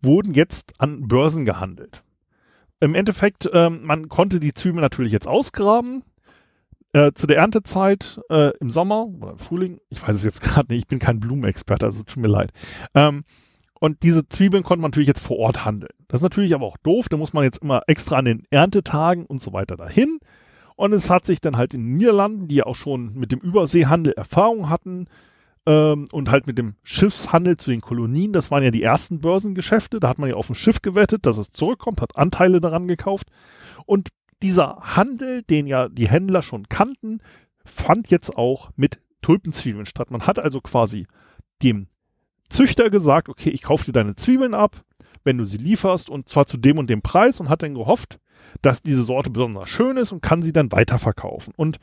wurden 0.00 0.34
jetzt 0.34 0.74
an 0.78 1.08
Börsen 1.08 1.44
gehandelt. 1.44 2.02
Im 2.82 2.96
Endeffekt, 2.96 3.48
ähm, 3.52 3.84
man 3.84 4.08
konnte 4.08 4.40
die 4.40 4.54
Zwiebeln 4.54 4.80
natürlich 4.80 5.12
jetzt 5.12 5.28
ausgraben. 5.28 6.02
Äh, 6.92 7.12
zu 7.12 7.28
der 7.28 7.36
Erntezeit 7.36 8.20
äh, 8.28 8.50
im 8.58 8.72
Sommer 8.72 9.06
oder 9.06 9.30
im 9.30 9.38
Frühling, 9.38 9.80
ich 9.88 10.02
weiß 10.02 10.16
es 10.16 10.24
jetzt 10.24 10.40
gerade 10.42 10.72
nicht, 10.72 10.82
ich 10.82 10.88
bin 10.88 10.98
kein 10.98 11.20
Blumenexperte, 11.20 11.86
also 11.86 12.02
tut 12.02 12.20
mir 12.20 12.28
leid. 12.28 12.52
Ähm, 12.94 13.22
und 13.78 14.02
diese 14.02 14.28
Zwiebeln 14.28 14.64
konnte 14.64 14.82
man 14.82 14.90
natürlich 14.90 15.06
jetzt 15.06 15.24
vor 15.24 15.38
Ort 15.38 15.64
handeln. 15.64 15.92
Das 16.08 16.20
ist 16.20 16.24
natürlich 16.24 16.56
aber 16.56 16.66
auch 16.66 16.76
doof, 16.76 17.08
da 17.08 17.16
muss 17.16 17.32
man 17.32 17.44
jetzt 17.44 17.62
immer 17.62 17.82
extra 17.86 18.16
an 18.16 18.24
den 18.24 18.46
Erntetagen 18.50 19.26
und 19.26 19.40
so 19.40 19.52
weiter 19.52 19.76
dahin. 19.76 20.18
Und 20.74 20.92
es 20.92 21.08
hat 21.08 21.24
sich 21.24 21.40
dann 21.40 21.56
halt 21.56 21.74
in 21.74 21.86
den 21.86 21.96
Niederlanden, 21.98 22.48
die 22.48 22.56
ja 22.56 22.66
auch 22.66 22.74
schon 22.74 23.14
mit 23.14 23.30
dem 23.30 23.38
Überseehandel 23.38 24.12
Erfahrung 24.14 24.68
hatten, 24.68 25.06
ähm, 25.66 26.06
und 26.10 26.30
halt 26.30 26.46
mit 26.46 26.58
dem 26.58 26.74
Schiffshandel 26.82 27.56
zu 27.56 27.70
den 27.70 27.80
Kolonien, 27.80 28.32
das 28.32 28.50
waren 28.50 28.62
ja 28.62 28.70
die 28.70 28.82
ersten 28.82 29.20
Börsengeschäfte, 29.20 30.00
da 30.00 30.08
hat 30.08 30.18
man 30.18 30.30
ja 30.30 30.36
auf 30.36 30.50
ein 30.50 30.54
Schiff 30.54 30.82
gewettet, 30.82 31.26
dass 31.26 31.38
es 31.38 31.50
zurückkommt, 31.50 32.00
hat 32.00 32.16
Anteile 32.16 32.60
daran 32.60 32.88
gekauft 32.88 33.28
und 33.86 34.08
dieser 34.42 34.78
Handel, 34.80 35.42
den 35.42 35.66
ja 35.66 35.88
die 35.88 36.08
Händler 36.08 36.42
schon 36.42 36.68
kannten, 36.68 37.20
fand 37.64 38.10
jetzt 38.10 38.36
auch 38.36 38.70
mit 38.76 39.00
Tulpenzwiebeln 39.22 39.86
statt. 39.86 40.10
Man 40.10 40.26
hat 40.26 40.40
also 40.40 40.60
quasi 40.60 41.06
dem 41.62 41.86
Züchter 42.48 42.90
gesagt, 42.90 43.28
okay, 43.28 43.50
ich 43.50 43.62
kaufe 43.62 43.84
dir 43.84 43.92
deine 43.92 44.16
Zwiebeln 44.16 44.54
ab, 44.54 44.82
wenn 45.24 45.38
du 45.38 45.44
sie 45.44 45.58
lieferst 45.58 46.10
und 46.10 46.28
zwar 46.28 46.46
zu 46.46 46.56
dem 46.56 46.78
und 46.78 46.90
dem 46.90 47.02
Preis 47.02 47.40
und 47.40 47.48
hat 47.48 47.62
dann 47.62 47.74
gehofft, 47.74 48.18
dass 48.60 48.82
diese 48.82 49.04
Sorte 49.04 49.30
besonders 49.30 49.70
schön 49.70 49.96
ist 49.96 50.12
und 50.12 50.20
kann 50.20 50.42
sie 50.42 50.52
dann 50.52 50.72
weiterverkaufen. 50.72 51.54
Und 51.56 51.78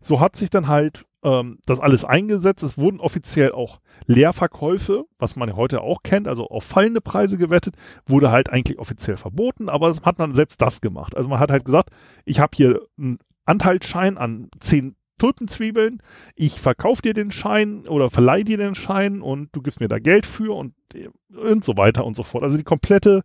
so 0.00 0.20
hat 0.20 0.34
sich 0.34 0.50
dann 0.50 0.66
halt 0.66 1.04
ähm, 1.24 1.58
das 1.66 1.80
alles 1.80 2.04
eingesetzt. 2.04 2.62
Es 2.62 2.78
wurden 2.78 3.00
offiziell 3.00 3.52
auch 3.52 3.80
Leerverkäufe, 4.06 5.04
was 5.18 5.36
man 5.36 5.54
heute 5.56 5.82
auch 5.82 6.02
kennt, 6.02 6.28
also 6.28 6.46
auf 6.48 6.64
fallende 6.64 7.00
Preise 7.00 7.38
gewettet, 7.38 7.74
wurde 8.06 8.30
halt 8.30 8.50
eigentlich 8.50 8.78
offiziell 8.78 9.16
verboten, 9.16 9.68
aber 9.68 9.94
hat 10.02 10.18
man 10.18 10.34
selbst 10.34 10.60
das 10.62 10.80
gemacht. 10.80 11.16
Also 11.16 11.28
man 11.28 11.40
hat 11.40 11.50
halt 11.50 11.64
gesagt, 11.64 11.90
ich 12.24 12.40
habe 12.40 12.56
hier 12.56 12.80
einen 12.98 13.18
Anteilsschein 13.44 14.16
an 14.18 14.48
zehn 14.60 14.96
Tulpenzwiebeln, 15.18 16.02
ich 16.34 16.60
verkaufe 16.60 17.02
dir 17.02 17.12
den 17.12 17.30
Schein 17.30 17.86
oder 17.86 18.08
verleihe 18.08 18.44
dir 18.44 18.56
den 18.56 18.74
Schein 18.74 19.20
und 19.20 19.50
du 19.52 19.60
gibst 19.60 19.80
mir 19.80 19.88
da 19.88 19.98
Geld 19.98 20.24
für 20.24 20.56
und, 20.56 20.74
und 21.36 21.62
so 21.62 21.76
weiter 21.76 22.06
und 22.06 22.16
so 22.16 22.22
fort. 22.22 22.42
Also 22.42 22.56
die 22.56 22.64
komplette 22.64 23.22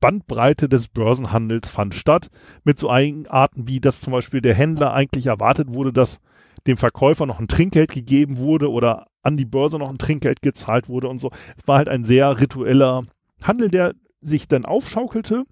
Bandbreite 0.00 0.68
des 0.68 0.88
Börsenhandels 0.88 1.68
fand 1.68 1.94
statt, 1.94 2.30
mit 2.64 2.78
so 2.78 2.90
Eigenarten 2.90 3.68
wie, 3.68 3.80
dass 3.80 4.00
zum 4.00 4.12
Beispiel 4.12 4.40
der 4.40 4.54
Händler 4.54 4.94
eigentlich 4.94 5.26
erwartet 5.26 5.74
wurde, 5.74 5.92
dass 5.92 6.20
dem 6.66 6.76
Verkäufer 6.76 7.26
noch 7.26 7.40
ein 7.40 7.48
Trinkgeld 7.48 7.90
gegeben 7.90 8.38
wurde 8.38 8.70
oder 8.70 9.06
an 9.22 9.36
die 9.36 9.44
Börse 9.44 9.78
noch 9.78 9.90
ein 9.90 9.98
Trinkgeld 9.98 10.42
gezahlt 10.42 10.88
wurde 10.88 11.08
und 11.08 11.18
so. 11.18 11.30
Es 11.56 11.66
war 11.66 11.78
halt 11.78 11.88
ein 11.88 12.04
sehr 12.04 12.40
ritueller 12.40 13.04
Handel, 13.42 13.70
der 13.70 13.94
sich 14.20 14.48
dann 14.48 14.64
aufschaukelte. 14.64 15.44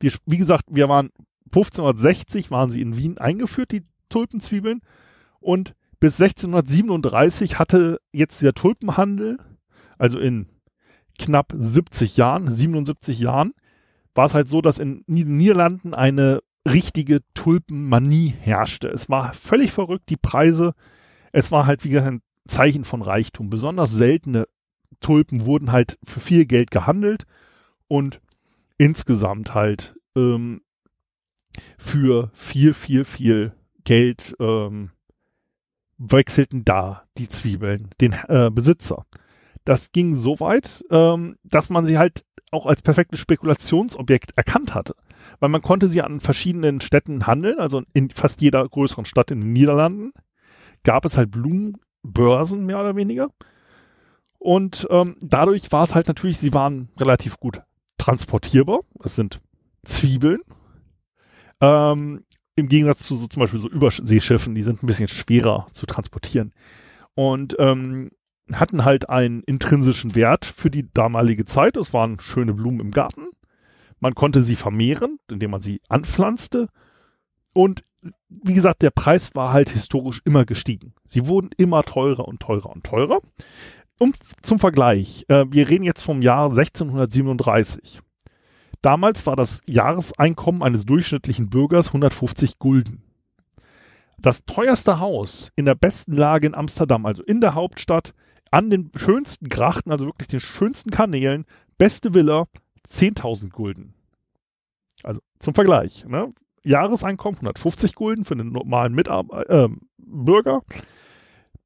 Wir, 0.00 0.12
wie 0.26 0.38
gesagt, 0.38 0.64
wir 0.68 0.88
waren 0.88 1.10
1560 1.46 2.50
waren 2.50 2.70
sie 2.70 2.80
in 2.80 2.96
Wien 2.96 3.18
eingeführt, 3.18 3.72
die 3.72 3.82
Tulpenzwiebeln. 4.08 4.80
Und 5.40 5.74
bis 6.00 6.20
1637 6.20 7.58
hatte 7.58 7.98
jetzt 8.12 8.42
der 8.42 8.54
Tulpenhandel, 8.54 9.38
also 9.98 10.18
in 10.18 10.46
knapp 11.18 11.52
70 11.56 12.16
Jahren, 12.16 12.50
77 12.50 13.18
Jahren, 13.18 13.52
war 14.14 14.26
es 14.26 14.34
halt 14.34 14.48
so, 14.48 14.60
dass 14.60 14.78
in 14.78 15.04
den 15.06 15.36
Niederlanden 15.36 15.94
eine 15.94 16.40
richtige 16.68 17.20
Tulpenmanie 17.34 18.34
herrschte. 18.40 18.88
Es 18.88 19.08
war 19.08 19.32
völlig 19.32 19.72
verrückt, 19.72 20.08
die 20.08 20.16
Preise. 20.16 20.74
Es 21.32 21.50
war 21.50 21.66
halt, 21.66 21.84
wie 21.84 21.90
gesagt, 21.90 22.08
ein 22.08 22.22
Zeichen 22.46 22.84
von 22.84 23.02
Reichtum. 23.02 23.50
Besonders 23.50 23.92
seltene 23.92 24.46
Tulpen 25.00 25.46
wurden 25.46 25.72
halt 25.72 25.98
für 26.04 26.20
viel 26.20 26.46
Geld 26.46 26.70
gehandelt 26.70 27.24
und 27.88 28.20
insgesamt 28.78 29.54
halt 29.54 29.96
ähm, 30.16 30.62
für 31.78 32.30
viel, 32.32 32.74
viel, 32.74 33.04
viel 33.04 33.52
Geld 33.84 34.34
ähm, 34.38 34.90
wechselten 35.98 36.64
da 36.64 37.04
die 37.18 37.28
Zwiebeln 37.28 37.90
den 38.00 38.14
äh, 38.28 38.50
Besitzer. 38.50 39.06
Das 39.64 39.92
ging 39.92 40.14
so 40.14 40.40
weit, 40.40 40.84
ähm, 40.90 41.36
dass 41.44 41.70
man 41.70 41.86
sie 41.86 41.98
halt 41.98 42.24
auch 42.50 42.66
als 42.66 42.82
perfektes 42.82 43.20
Spekulationsobjekt 43.20 44.32
erkannt 44.36 44.74
hatte. 44.74 44.94
Weil 45.40 45.48
man 45.48 45.62
konnte 45.62 45.88
sie 45.88 46.02
an 46.02 46.20
verschiedenen 46.20 46.80
Städten 46.80 47.26
handeln, 47.26 47.58
also 47.58 47.82
in 47.92 48.10
fast 48.10 48.40
jeder 48.40 48.68
größeren 48.68 49.04
Stadt 49.04 49.30
in 49.30 49.40
den 49.40 49.52
Niederlanden 49.52 50.12
gab 50.84 51.04
es 51.04 51.16
halt 51.16 51.30
Blumenbörsen 51.30 52.66
mehr 52.66 52.80
oder 52.80 52.96
weniger. 52.96 53.28
Und 54.38 54.86
ähm, 54.90 55.16
dadurch 55.20 55.70
war 55.70 55.84
es 55.84 55.94
halt 55.94 56.08
natürlich, 56.08 56.38
sie 56.38 56.52
waren 56.52 56.88
relativ 56.98 57.38
gut 57.38 57.62
transportierbar. 57.98 58.80
Es 59.04 59.14
sind 59.14 59.40
Zwiebeln. 59.84 60.40
Ähm, 61.60 62.24
Im 62.56 62.68
Gegensatz 62.68 63.04
zu 63.04 63.16
so 63.16 63.28
zum 63.28 63.40
Beispiel 63.40 63.60
so 63.60 63.68
Überseeschiffen, 63.68 64.54
die 64.54 64.62
sind 64.62 64.82
ein 64.82 64.86
bisschen 64.86 65.06
schwerer 65.06 65.66
zu 65.72 65.86
transportieren. 65.86 66.52
Und 67.14 67.54
ähm, 67.60 68.10
hatten 68.52 68.84
halt 68.84 69.08
einen 69.08 69.42
intrinsischen 69.44 70.14
Wert 70.14 70.44
für 70.44 70.70
die 70.70 70.92
damalige 70.92 71.44
Zeit. 71.44 71.76
Es 71.76 71.92
waren 71.92 72.18
schöne 72.18 72.54
Blumen 72.54 72.80
im 72.80 72.90
Garten. 72.90 73.28
Man 74.02 74.16
konnte 74.16 74.42
sie 74.42 74.56
vermehren, 74.56 75.20
indem 75.30 75.52
man 75.52 75.62
sie 75.62 75.80
anpflanzte. 75.88 76.66
Und 77.54 77.84
wie 78.28 78.52
gesagt, 78.52 78.82
der 78.82 78.90
Preis 78.90 79.30
war 79.36 79.52
halt 79.52 79.70
historisch 79.70 80.20
immer 80.24 80.44
gestiegen. 80.44 80.92
Sie 81.04 81.28
wurden 81.28 81.50
immer 81.56 81.84
teurer 81.84 82.26
und 82.26 82.40
teurer 82.40 82.70
und 82.70 82.82
teurer. 82.82 83.20
Um, 84.00 84.12
zum 84.42 84.58
Vergleich, 84.58 85.24
äh, 85.28 85.44
wir 85.48 85.68
reden 85.68 85.84
jetzt 85.84 86.02
vom 86.02 86.20
Jahr 86.20 86.50
1637. 86.50 88.00
Damals 88.80 89.24
war 89.24 89.36
das 89.36 89.60
Jahreseinkommen 89.68 90.64
eines 90.64 90.84
durchschnittlichen 90.84 91.48
Bürgers 91.48 91.86
150 91.86 92.58
Gulden. 92.58 93.04
Das 94.18 94.44
teuerste 94.46 94.98
Haus 94.98 95.52
in 95.54 95.64
der 95.64 95.76
besten 95.76 96.16
Lage 96.16 96.48
in 96.48 96.56
Amsterdam, 96.56 97.06
also 97.06 97.22
in 97.22 97.40
der 97.40 97.54
Hauptstadt, 97.54 98.14
an 98.50 98.68
den 98.68 98.90
schönsten 98.96 99.48
Grachten, 99.48 99.92
also 99.92 100.06
wirklich 100.06 100.26
den 100.26 100.40
schönsten 100.40 100.90
Kanälen, 100.90 101.44
beste 101.78 102.14
Villa, 102.14 102.48
10.000 102.86 103.50
Gulden. 103.50 103.94
Also 105.02 105.20
zum 105.38 105.54
Vergleich. 105.54 106.04
Ne? 106.06 106.32
Jahreseinkommen 106.64 107.36
150 107.38 107.94
Gulden 107.94 108.24
für 108.24 108.34
einen 108.34 108.52
normalen 108.52 108.94
Mitar 108.94 109.24
äh, 109.48 109.68
Bürger. 109.98 110.62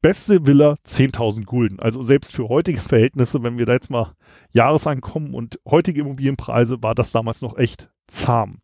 Beste 0.03 0.47
Villa 0.47 0.77
10.000 0.87 1.45
Gulden. 1.45 1.81
Also 1.81 2.03
selbst 2.03 2.35
für 2.35 2.49
heutige 2.49 2.81
Verhältnisse, 2.81 3.43
wenn 3.43 3.59
wir 3.59 3.67
da 3.67 3.73
jetzt 3.73 3.91
mal 3.91 4.13
Jahreseinkommen 4.53 5.35
und 5.35 5.59
heutige 5.69 6.03
Immobilienpreise, 6.03 6.83
war 6.83 6.95
das 6.95 7.13
damals 7.13 7.41
noch 7.43 7.57
echt 7.59 7.91
zahm. 8.07 8.61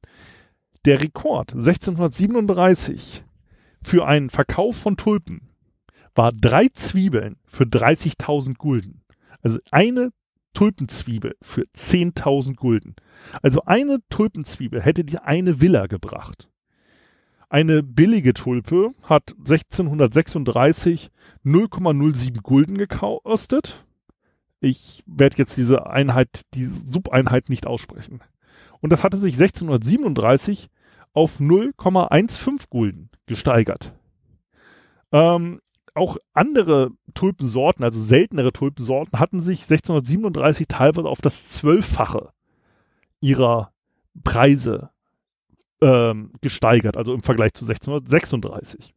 Der 0.85 1.01
Rekord 1.01 1.53
1637 1.53 3.25
für 3.83 4.07
einen 4.07 4.31
Verkauf 4.31 4.77
von 4.77 4.97
Tulpen 4.97 5.49
war 6.15 6.33
drei 6.33 6.69
Zwiebeln 6.69 7.37
für 7.45 7.65
30.000 7.65 8.57
Gulden. 8.57 9.03
Also 9.41 9.59
eine 9.71 10.12
Tulpenzwiebel 10.55 11.37
für 11.43 11.62
10.000 11.77 12.57
Gulden. 12.57 12.95
Also 13.43 13.62
eine 13.65 13.99
Tulpenzwiebel 14.11 14.83
hätte 14.83 15.05
dir 15.05 15.25
eine 15.25 15.61
Villa 15.61 15.87
gebracht. 15.87 16.49
Eine 17.49 17.83
billige 17.83 18.33
Tulpe 18.33 18.93
hat 19.03 19.35
1636 19.38 21.11
0,07 21.45 22.41
Gulden 22.41 22.79
gekostet. 22.79 23.85
Ich 24.61 25.03
werde 25.07 25.37
jetzt 25.37 25.57
diese 25.57 25.87
Einheit, 25.87 26.43
die 26.55 26.65
Subeinheit 26.65 27.49
nicht 27.49 27.67
aussprechen. 27.67 28.21
Und 28.81 28.91
das 28.91 29.05
hatte 29.05 29.17
sich 29.17 29.35
1637 29.35 30.71
auf 31.12 31.41
0,15 31.41 32.71
Gulden 32.71 33.11
gesteigert. 33.27 33.93
Ähm, 35.12 35.61
auch 35.95 36.17
andere 36.33 36.91
Tulpensorten, 37.15 37.85
also 37.85 38.01
seltenere 38.01 38.53
Tulpensorten, 38.53 39.19
hatten 39.19 39.41
sich 39.41 39.63
1637 39.63 40.67
teilweise 40.69 41.09
auf 41.09 41.21
das 41.21 41.49
Zwölffache 41.49 42.31
ihrer 43.21 43.73
Preise 44.25 44.91
ähm, 45.81 46.33
gesteigert, 46.41 46.97
also 46.97 47.13
im 47.13 47.23
Vergleich 47.23 47.53
zu 47.55 47.65
1636. 47.65 48.95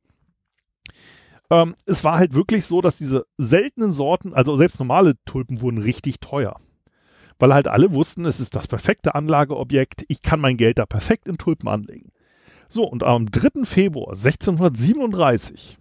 Ähm, 1.50 1.76
es 1.86 2.04
war 2.04 2.18
halt 2.18 2.34
wirklich 2.34 2.66
so, 2.66 2.82
dass 2.82 2.98
diese 2.98 3.26
seltenen 3.38 3.92
Sorten, 3.92 4.34
also 4.34 4.56
selbst 4.56 4.80
normale 4.80 5.16
Tulpen 5.26 5.62
wurden 5.62 5.80
richtig 5.80 6.20
teuer. 6.20 6.60
Weil 7.38 7.54
halt 7.54 7.68
alle 7.68 7.94
wussten, 7.94 8.26
es 8.26 8.40
ist 8.40 8.56
das 8.56 8.68
perfekte 8.68 9.14
Anlageobjekt, 9.14 10.06
ich 10.08 10.22
kann 10.22 10.40
mein 10.40 10.58
Geld 10.58 10.80
da 10.80 10.86
perfekt 10.86 11.28
in 11.28 11.38
Tulpen 11.38 11.68
anlegen. 11.68 12.12
So, 12.70 12.84
und 12.86 13.04
am 13.04 13.30
3. 13.30 13.66
Februar 13.66 14.10
1637 14.10 15.78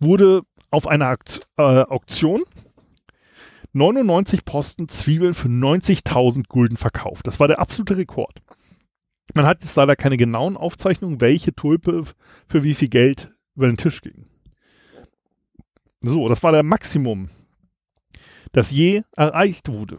wurde 0.00 0.42
auf 0.70 0.86
einer 0.86 1.06
Akt, 1.06 1.48
äh, 1.56 1.62
Auktion 1.62 2.42
99 3.72 4.44
Posten 4.44 4.88
Zwiebeln 4.88 5.34
für 5.34 5.48
90.000 5.48 6.48
Gulden 6.48 6.76
verkauft. 6.76 7.26
Das 7.26 7.38
war 7.38 7.48
der 7.48 7.58
absolute 7.58 7.96
Rekord. 7.96 8.42
Man 9.34 9.46
hat 9.46 9.62
jetzt 9.62 9.76
leider 9.76 9.94
keine 9.94 10.16
genauen 10.16 10.56
Aufzeichnungen, 10.56 11.20
welche 11.20 11.54
Tulpe 11.54 12.02
für 12.46 12.64
wie 12.64 12.74
viel 12.74 12.88
Geld 12.88 13.30
über 13.54 13.66
den 13.66 13.76
Tisch 13.76 14.00
ging. 14.00 14.24
So, 16.00 16.28
das 16.28 16.42
war 16.42 16.52
der 16.52 16.62
Maximum, 16.62 17.28
das 18.52 18.70
je 18.70 19.02
erreicht 19.16 19.68
wurde. 19.68 19.98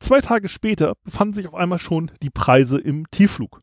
Zwei 0.00 0.20
Tage 0.20 0.48
später 0.48 0.94
befanden 1.04 1.34
sich 1.34 1.46
auf 1.46 1.54
einmal 1.54 1.78
schon 1.78 2.10
die 2.22 2.30
Preise 2.30 2.78
im 2.78 3.10
Tiefflug. 3.10 3.62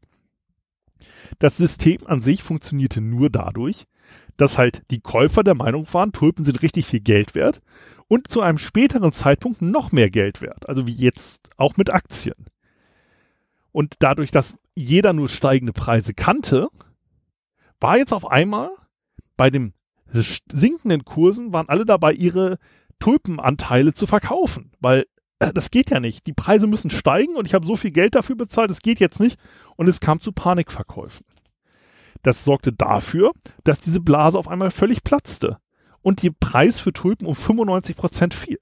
Das 1.40 1.58
System 1.58 2.06
an 2.06 2.22
sich 2.22 2.44
funktionierte 2.44 3.02
nur 3.02 3.30
dadurch, 3.30 3.86
dass 4.38 4.58
halt 4.58 4.84
die 4.92 5.02
Käufer 5.02 5.44
der 5.44 5.56
Meinung 5.56 5.88
waren, 5.94 6.12
Tulpen 6.12 6.46
sind 6.46 6.62
richtig 6.62 6.86
viel 6.86 7.02
Geld 7.02 7.36
wert 7.36 7.62
und 8.08 8.28
zu 8.28 8.42
einem 8.42 8.58
späteren 8.58 9.12
Zeitpunkt 9.12 9.62
noch 9.62 9.92
mehr 9.92 10.10
Geld 10.10 10.42
wert. 10.42 10.68
Also 10.70 10.88
wie 10.88 10.94
jetzt 10.94 11.50
auch 11.58 11.78
mit 11.78 11.92
Aktien. 11.92 12.46
Und 13.72 13.96
dadurch, 14.00 14.32
dass 14.32 14.56
jeder 14.76 15.14
nur 15.14 15.30
steigende 15.30 15.74
Preise 15.74 16.14
kannte, 16.14 16.68
war 17.80 17.98
jetzt 17.98 18.14
auf 18.14 18.30
einmal 18.30 18.70
bei 19.36 19.50
den 19.50 19.74
sinkenden 20.52 21.06
Kursen, 21.06 21.54
waren 21.54 21.70
alle 21.70 21.86
dabei, 21.86 22.14
ihre 22.14 22.60
Tulpenanteile 23.00 23.94
zu 23.94 24.06
verkaufen. 24.06 24.72
Weil 24.80 25.06
äh, 25.40 25.52
das 25.54 25.72
geht 25.72 25.90
ja 25.90 26.00
nicht. 26.00 26.28
Die 26.28 26.34
Preise 26.34 26.68
müssen 26.68 26.90
steigen 26.90 27.36
und 27.36 27.46
ich 27.46 27.54
habe 27.54 27.66
so 27.66 27.76
viel 27.76 27.92
Geld 27.92 28.16
dafür 28.16 28.36
bezahlt, 28.36 28.70
das 28.70 28.82
geht 28.82 29.00
jetzt 29.00 29.20
nicht. 29.20 29.40
Und 29.76 29.88
es 29.88 30.00
kam 30.00 30.22
zu 30.22 30.32
Panikverkäufen. 30.32 31.26
Das 32.24 32.44
sorgte 32.44 32.74
dafür, 32.74 33.32
dass 33.64 33.82
diese 33.82 34.00
Blase 34.00 34.40
auf 34.40 34.48
einmal 34.48 34.72
völlig 34.72 35.04
platzte 35.04 35.58
und 36.02 36.24
der 36.24 36.32
Preis 36.32 36.80
für 36.80 36.94
Tulpen 36.94 37.28
um 37.28 37.36
95 37.36 37.96
Prozent 37.96 38.34
fiel. 38.34 38.60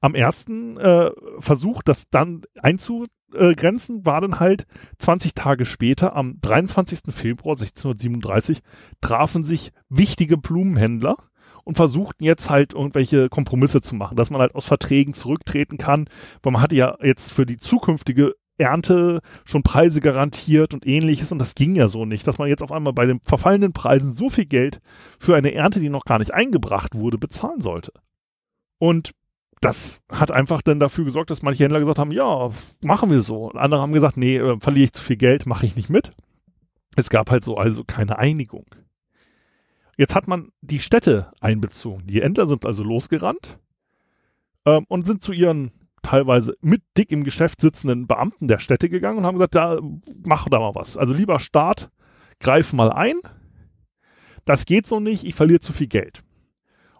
Am 0.00 0.14
ersten 0.14 0.76
äh, 0.76 1.10
Versuch, 1.38 1.82
das 1.82 2.08
dann 2.10 2.42
einzugrenzen, 2.60 4.04
war 4.06 4.20
dann 4.20 4.40
halt 4.40 4.66
20 4.98 5.34
Tage 5.34 5.64
später, 5.64 6.14
am 6.14 6.38
23. 6.40 7.14
Februar 7.14 7.54
1637, 7.54 8.60
trafen 9.00 9.42
sich 9.42 9.72
wichtige 9.88 10.36
Blumenhändler 10.36 11.16
und 11.64 11.76
versuchten 11.76 12.24
jetzt 12.24 12.50
halt 12.50 12.74
irgendwelche 12.74 13.28
Kompromisse 13.28 13.80
zu 13.80 13.96
machen, 13.96 14.16
dass 14.16 14.30
man 14.30 14.40
halt 14.40 14.54
aus 14.54 14.66
Verträgen 14.66 15.14
zurücktreten 15.14 15.78
kann, 15.78 16.08
weil 16.42 16.52
man 16.52 16.62
hatte 16.62 16.76
ja 16.76 16.96
jetzt 17.02 17.32
für 17.32 17.46
die 17.46 17.56
zukünftige 17.56 18.34
Ernte 18.58 19.20
schon 19.44 19.62
Preise 19.62 20.00
garantiert 20.00 20.74
und 20.74 20.86
ähnliches 20.86 21.32
und 21.32 21.38
das 21.38 21.54
ging 21.54 21.74
ja 21.74 21.88
so 21.88 22.04
nicht, 22.04 22.26
dass 22.26 22.38
man 22.38 22.48
jetzt 22.48 22.62
auf 22.62 22.72
einmal 22.72 22.92
bei 22.92 23.06
den 23.06 23.20
verfallenen 23.20 23.72
Preisen 23.72 24.14
so 24.14 24.30
viel 24.30 24.46
Geld 24.46 24.80
für 25.18 25.36
eine 25.36 25.52
Ernte, 25.54 25.80
die 25.80 25.90
noch 25.90 26.04
gar 26.04 26.18
nicht 26.18 26.32
eingebracht 26.32 26.94
wurde, 26.94 27.18
bezahlen 27.18 27.60
sollte. 27.60 27.92
Und 28.78 29.12
das 29.60 30.00
hat 30.12 30.30
einfach 30.30 30.62
dann 30.62 30.80
dafür 30.80 31.04
gesorgt, 31.04 31.30
dass 31.30 31.42
manche 31.42 31.64
Händler 31.64 31.80
gesagt 31.80 31.98
haben, 31.98 32.12
ja, 32.12 32.50
machen 32.82 33.10
wir 33.10 33.22
so. 33.22 33.50
Und 33.50 33.58
andere 33.58 33.80
haben 33.80 33.92
gesagt, 33.92 34.16
nee, 34.16 34.36
äh, 34.36 34.58
verliere 34.60 34.84
ich 34.84 34.92
zu 34.92 35.02
viel 35.02 35.16
Geld, 35.16 35.46
mache 35.46 35.66
ich 35.66 35.76
nicht 35.76 35.88
mit. 35.88 36.12
Es 36.96 37.10
gab 37.10 37.30
halt 37.30 37.44
so 37.44 37.56
also 37.56 37.84
keine 37.84 38.18
Einigung. 38.18 38.66
Jetzt 39.96 40.14
hat 40.14 40.28
man 40.28 40.52
die 40.60 40.78
Städte 40.78 41.32
einbezogen. 41.40 42.06
Die 42.06 42.20
Händler 42.20 42.46
sind 42.48 42.66
also 42.66 42.82
losgerannt 42.82 43.58
ähm, 44.66 44.84
und 44.88 45.06
sind 45.06 45.22
zu 45.22 45.32
ihren 45.32 45.72
teilweise 46.06 46.56
mit 46.60 46.82
dick 46.96 47.10
im 47.10 47.24
Geschäft 47.24 47.60
sitzenden 47.60 48.06
Beamten 48.06 48.46
der 48.46 48.60
Städte 48.60 48.88
gegangen 48.88 49.18
und 49.18 49.26
haben 49.26 49.34
gesagt, 49.34 49.56
ja, 49.56 49.78
mach 50.24 50.48
da 50.48 50.60
mal 50.60 50.74
was. 50.74 50.96
Also 50.96 51.12
lieber 51.12 51.40
Staat, 51.40 51.90
greif 52.40 52.72
mal 52.72 52.92
ein. 52.92 53.16
Das 54.44 54.66
geht 54.66 54.86
so 54.86 55.00
nicht, 55.00 55.24
ich 55.24 55.34
verliere 55.34 55.60
zu 55.60 55.72
viel 55.72 55.88
Geld. 55.88 56.22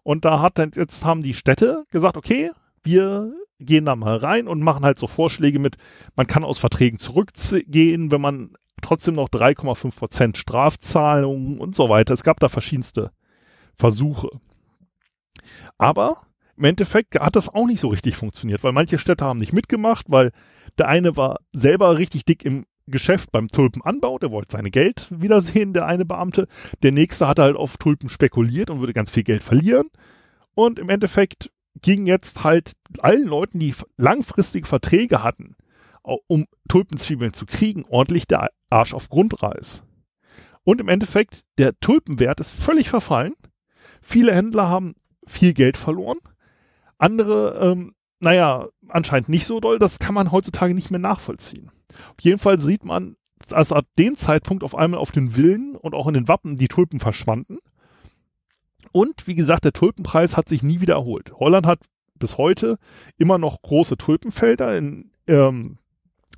Und 0.02 0.24
da 0.24 0.40
hat 0.40 0.58
dann, 0.58 0.72
jetzt 0.74 1.04
haben 1.04 1.22
die 1.22 1.34
Städte 1.34 1.84
gesagt, 1.90 2.16
okay, 2.16 2.50
wir 2.82 3.32
gehen 3.60 3.84
da 3.84 3.94
mal 3.94 4.16
rein 4.16 4.48
und 4.48 4.60
machen 4.60 4.84
halt 4.84 4.98
so 4.98 5.06
Vorschläge 5.06 5.58
mit, 5.58 5.76
man 6.16 6.26
kann 6.26 6.44
aus 6.44 6.58
Verträgen 6.58 6.98
zurückgehen, 6.98 8.10
wenn 8.10 8.20
man 8.20 8.54
trotzdem 8.82 9.14
noch 9.14 9.28
3,5 9.28 9.96
Prozent 9.96 10.36
Strafzahlungen 10.36 11.58
und 11.58 11.76
so 11.76 11.88
weiter. 11.88 12.12
Es 12.12 12.24
gab 12.24 12.40
da 12.40 12.48
verschiedenste 12.48 13.12
Versuche. 13.76 14.30
Aber 15.78 16.26
im 16.56 16.64
Endeffekt 16.64 17.18
hat 17.18 17.36
das 17.36 17.48
auch 17.48 17.66
nicht 17.66 17.80
so 17.80 17.88
richtig 17.88 18.16
funktioniert, 18.16 18.64
weil 18.64 18.72
manche 18.72 18.98
Städte 18.98 19.24
haben 19.24 19.38
nicht 19.38 19.52
mitgemacht, 19.52 20.06
weil 20.08 20.32
der 20.78 20.88
eine 20.88 21.16
war 21.16 21.40
selber 21.52 21.98
richtig 21.98 22.24
dick 22.24 22.44
im 22.44 22.66
Geschäft 22.88 23.32
beim 23.32 23.48
Tulpenanbau, 23.48 24.18
der 24.18 24.30
wollte 24.30 24.52
seine 24.52 24.70
Geld 24.70 25.08
wiedersehen, 25.10 25.72
der 25.72 25.86
eine 25.86 26.04
Beamte. 26.04 26.46
Der 26.82 26.92
nächste 26.92 27.26
hatte 27.26 27.42
halt 27.42 27.56
auf 27.56 27.78
Tulpen 27.78 28.08
spekuliert 28.08 28.70
und 28.70 28.80
würde 28.80 28.92
ganz 28.92 29.10
viel 29.10 29.24
Geld 29.24 29.42
verlieren. 29.42 29.88
Und 30.54 30.78
im 30.78 30.88
Endeffekt 30.88 31.50
ging 31.82 32.06
jetzt 32.06 32.44
halt 32.44 32.72
allen 33.00 33.26
Leuten, 33.26 33.58
die 33.58 33.74
langfristige 33.96 34.66
Verträge 34.66 35.22
hatten, 35.22 35.56
um 36.02 36.46
Tulpenzwiebeln 36.68 37.32
zu 37.32 37.44
kriegen, 37.44 37.84
ordentlich 37.88 38.26
der 38.26 38.50
Arsch 38.70 38.94
auf 38.94 39.08
Grundreis. 39.08 39.82
Und 40.62 40.80
im 40.80 40.88
Endeffekt, 40.88 41.44
der 41.58 41.78
Tulpenwert 41.80 42.40
ist 42.40 42.50
völlig 42.50 42.88
verfallen. 42.88 43.34
Viele 44.00 44.34
Händler 44.34 44.68
haben 44.68 44.94
viel 45.26 45.54
Geld 45.54 45.76
verloren. 45.76 46.18
Andere, 46.98 47.58
ähm, 47.60 47.94
naja, 48.20 48.68
anscheinend 48.88 49.28
nicht 49.28 49.46
so 49.46 49.60
doll. 49.60 49.78
Das 49.78 49.98
kann 49.98 50.14
man 50.14 50.32
heutzutage 50.32 50.74
nicht 50.74 50.90
mehr 50.90 51.00
nachvollziehen. 51.00 51.70
Auf 52.10 52.20
jeden 52.22 52.38
Fall 52.38 52.58
sieht 52.60 52.84
man, 52.84 53.16
dass 53.48 53.72
ab 53.72 53.86
dem 53.98 54.16
Zeitpunkt 54.16 54.64
auf 54.64 54.74
einmal 54.74 55.00
auf 55.00 55.12
den 55.12 55.32
Villen 55.32 55.76
und 55.76 55.94
auch 55.94 56.06
in 56.06 56.14
den 56.14 56.28
Wappen 56.28 56.56
die 56.56 56.68
Tulpen 56.68 57.00
verschwanden. 57.00 57.58
Und 58.92 59.26
wie 59.26 59.34
gesagt, 59.34 59.64
der 59.64 59.72
Tulpenpreis 59.72 60.36
hat 60.36 60.48
sich 60.48 60.62
nie 60.62 60.80
wieder 60.80 60.94
erholt. 60.94 61.32
Holland 61.38 61.66
hat 61.66 61.80
bis 62.18 62.38
heute 62.38 62.78
immer 63.18 63.36
noch 63.36 63.60
große 63.60 63.98
Tulpenfelder. 63.98 64.76
In, 64.76 65.10
ähm, 65.26 65.78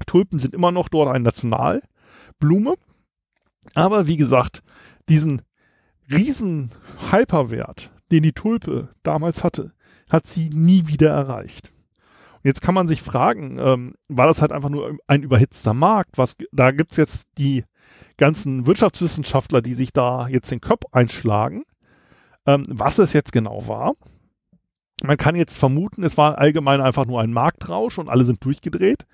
Tulpen 0.07 0.39
sind 0.39 0.55
immer 0.55 0.73
noch 0.73 0.89
dort 0.89 1.09
eine 1.09 1.25
Nationalblume. 1.25 2.75
Aber 3.75 4.07
wie 4.07 4.17
gesagt, 4.17 4.63
diesen 5.09 5.43
riesen 6.11 6.71
Hyperwert, 7.11 7.93
den 8.11 8.23
die 8.23 8.33
Tulpe 8.33 8.89
damals 9.03 9.45
hatte, 9.45 9.73
hat 10.09 10.27
sie 10.27 10.51
nie 10.51 10.87
wieder 10.87 11.11
erreicht. 11.11 11.73
Und 12.35 12.45
jetzt 12.45 12.63
kann 12.63 12.75
man 12.75 12.87
sich 12.87 13.03
fragen, 13.03 13.59
ähm, 13.59 13.95
war 14.09 14.27
das 14.27 14.41
halt 14.41 14.53
einfach 14.53 14.69
nur 14.69 14.97
ein 15.07 15.23
überhitzter 15.23 15.75
Markt? 15.75 16.19
Was, 16.19 16.37
da 16.53 16.71
gibt's 16.71 16.97
jetzt 16.97 17.27
die 17.37 17.65
ganzen 18.17 18.67
Wirtschaftswissenschaftler, 18.67 19.63
die 19.63 19.75
sich 19.75 19.93
da 19.93 20.29
jetzt 20.29 20.51
den 20.51 20.61
Kopf 20.61 20.85
einschlagen, 20.93 21.65
ähm, 22.47 22.63
was 22.69 22.99
es 22.99 23.13
jetzt 23.13 23.33
genau 23.33 23.67
war. 23.67 23.95
Man 25.03 25.17
kann 25.17 25.37
jetzt 25.37 25.59
vermuten, 25.59 26.03
es 26.03 26.17
war 26.17 26.39
allgemein 26.39 26.81
einfach 26.81 27.07
nur 27.07 27.21
ein 27.21 27.33
Marktrausch 27.33 27.99
und 27.99 28.09
alle 28.09 28.25
sind 28.25 28.45
durchgedreht. 28.45 29.07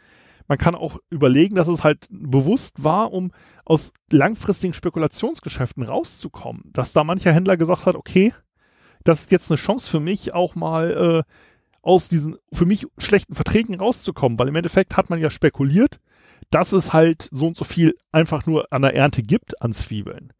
Man 0.47 0.59
kann 0.59 0.75
auch 0.75 0.99
überlegen, 1.11 1.55
dass 1.55 1.69
es 1.69 1.85
halt 1.85 2.07
bewusst 2.11 2.85
war, 2.85 3.13
um 3.13 3.33
aus 3.65 3.93
langfristigen 4.11 4.75
Spekulationsgeschäften 4.75 5.83
rauszukommen. 5.83 6.63
Dass 6.67 6.93
da 6.93 7.05
mancher 7.05 7.33
Händler 7.33 7.57
gesagt 7.57 7.87
hat, 7.87 7.97
okay, 7.97 8.35
das 9.05 9.23
ist 9.23 9.31
jetzt 9.31 9.51
eine 9.51 9.59
Chance 9.59 9.89
für 9.89 10.01
mich, 10.01 10.35
auch 10.35 10.55
mal 10.55 11.25
äh, 11.27 11.33
aus 11.83 12.09
diesen 12.09 12.37
für 12.53 12.67
mich 12.67 12.87
schlechten 12.99 13.35
Verträgen 13.35 13.79
rauszukommen, 13.79 14.39
weil 14.39 14.49
im 14.49 14.57
Endeffekt 14.57 14.97
hat 14.97 15.11
man 15.11 15.21
ja 15.21 15.31
spekuliert, 15.31 16.01
dass 16.51 16.73
es 16.73 16.93
halt 16.93 17.29
so 17.31 17.47
und 17.47 17.57
so 17.57 17.65
viel 17.65 17.95
einfach 18.13 18.47
nur 18.47 18.73
an 18.73 18.83
der 18.83 18.95
Ernte 18.95 19.23
gibt 19.23 19.61
an 19.63 19.73
Zwiebeln. 19.73 20.33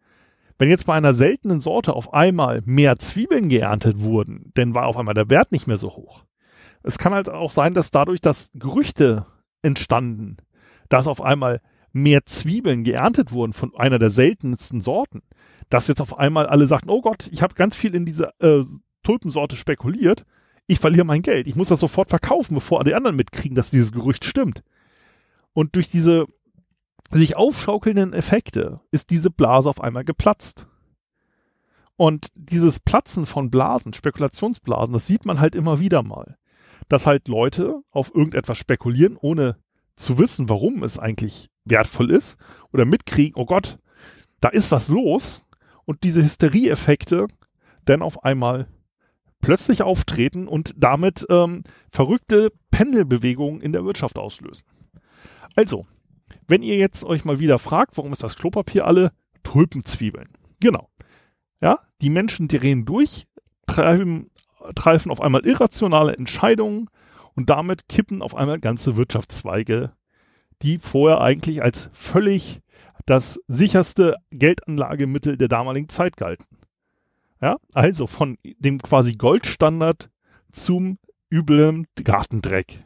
Wenn 0.59 0.71
jetzt 0.71 0.87
bei 0.87 0.95
einer 0.95 1.13
seltenen 1.13 1.61
Sorte 1.61 1.95
auf 1.95 2.15
einmal 2.15 2.63
mehr 2.65 2.99
Zwiebeln 2.99 3.49
geerntet 3.49 4.01
wurden, 4.01 4.53
dann 4.55 4.75
war 4.75 4.87
auf 4.87 4.97
einmal 4.97 5.15
der 5.15 5.29
Wert 5.29 5.53
nicht 5.53 5.67
mehr 5.67 5.77
so 5.77 5.91
hoch. 5.91 6.25
Es 6.83 6.99
kann 6.99 7.15
halt 7.15 7.29
auch 7.29 7.51
sein, 7.51 7.75
dass 7.75 7.91
dadurch 7.91 8.21
das 8.21 8.51
Gerüchte 8.55 9.27
entstanden, 9.63 10.37
dass 10.89 11.09
auf 11.09 11.21
einmal 11.21 11.61
mehr 11.93 12.25
Zwiebeln 12.27 12.85
geerntet 12.85 13.33
wurden 13.33 13.53
von 13.53 13.75
einer 13.75 13.99
der 13.99 14.11
seltensten 14.11 14.81
Sorten, 14.81 15.23
dass 15.69 15.89
jetzt 15.89 16.01
auf 16.01 16.19
einmal 16.19 16.47
alle 16.47 16.67
sagten, 16.67 16.91
oh 16.91 17.01
Gott, 17.01 17.29
ich 17.33 17.43
habe 17.43 17.55
ganz 17.55 17.75
viel 17.75 17.95
in 17.95 18.05
diese 18.05 18.33
äh, 18.41 18.65
Tulpensorte 19.03 19.57
spekuliert 19.57 20.25
ich 20.67 20.79
verliere 20.79 21.05
mein 21.05 21.23
Geld. 21.23 21.47
Ich 21.47 21.57
muss 21.57 21.69
das 21.69 21.81
sofort 21.81 22.09
verkaufen, 22.09 22.55
bevor 22.55 22.85
die 22.85 22.95
anderen 22.95 23.17
mitkriegen, 23.17 23.55
dass 23.55 23.71
dieses 23.71 23.93
Gerücht 23.93 24.25
stimmt. 24.25 24.63
Und 25.53 25.77
durch 25.77 25.91
diese 25.91 26.27
sich 27.11 27.37
aufschaukelnden 27.37 28.13
Effekte 28.13 28.81
ist 28.91 29.11
diese 29.11 29.31
Blase 29.31 29.69
auf 29.69 29.81
einmal 29.81 30.05
geplatzt. 30.05 30.67
Und 31.97 32.29
dieses 32.35 32.81
Platzen 32.81 33.27
von 33.27 33.51
Blasen, 33.51 33.93
Spekulationsblasen, 33.93 34.95
das 34.95 35.07
sieht 35.07 35.27
man 35.27 35.39
halt 35.39 35.55
immer 35.55 35.81
wieder 35.81 36.03
mal. 36.03 36.39
Dass 36.89 37.07
halt 37.07 37.29
Leute 37.29 37.83
auf 37.91 38.13
irgendetwas 38.15 38.59
spekulieren, 38.59 39.17
ohne 39.21 39.59
zu 39.97 40.19
wissen, 40.19 40.49
warum 40.49 40.83
es 40.83 40.99
eigentlich 40.99 41.51
wertvoll 41.65 42.11
ist, 42.11 42.37
oder 42.73 42.85
mitkriegen, 42.85 43.37
oh 43.37 43.47
Gott, 43.47 43.79
da 44.41 44.49
ist 44.49 44.73
was 44.73 44.89
los, 44.89 45.47
und 45.85 46.05
diese 46.05 46.23
Hysterieeffekte 46.23 47.27
dann 47.85 48.03
auf 48.03 48.25
einmal 48.25 48.67
plötzlich 49.41 49.83
auftreten 49.83 50.49
und 50.49 50.73
damit 50.77 51.27
ähm, 51.29 51.65
verrückte 51.91 52.51
Pendelbewegungen 52.71 53.61
in 53.61 53.73
der 53.73 53.85
Wirtschaft 53.85 54.19
auslösen. 54.19 54.65
Also, 55.55 55.87
wenn 56.49 56.63
ihr 56.63 56.77
jetzt 56.77 57.05
euch 57.05 57.25
mal 57.25 57.39
wieder 57.39 57.59
fragt, 57.59 57.97
warum 57.97 58.13
ist 58.13 58.23
das 58.23 58.37
Klopapier 58.37 58.87
alle? 58.87 59.13
Tulpenzwiebeln. 59.43 60.31
Genau. 60.61 60.89
Ja, 61.61 61.81
die 62.01 62.11
Menschen 62.11 62.49
drehen 62.49 62.85
durch, 62.87 63.27
treiben, 63.67 64.31
treffen 64.75 65.11
auf 65.11 65.21
einmal 65.21 65.47
irrationale 65.47 66.17
Entscheidungen 66.17 66.89
und 67.35 67.51
damit 67.51 67.89
kippen 67.89 68.23
auf 68.23 68.35
einmal 68.35 68.61
ganze 68.61 68.97
Wirtschaftszweige, 68.97 69.93
die 70.63 70.79
vorher 70.79 71.21
eigentlich 71.21 71.63
als 71.63 71.91
völlig 71.93 72.61
das 73.07 73.41
sicherste 73.49 74.17
Geldanlagemittel 74.31 75.37
der 75.37 75.49
damaligen 75.49 75.89
Zeit 75.89 76.17
galten. 76.17 76.47
Ja, 77.41 77.57
also 77.75 78.07
von 78.07 78.39
dem 78.59 78.81
quasi 78.81 79.15
Goldstandard 79.15 80.11
zum 80.53 80.99
üblen 81.31 81.87
Gartendreck. 82.03 82.85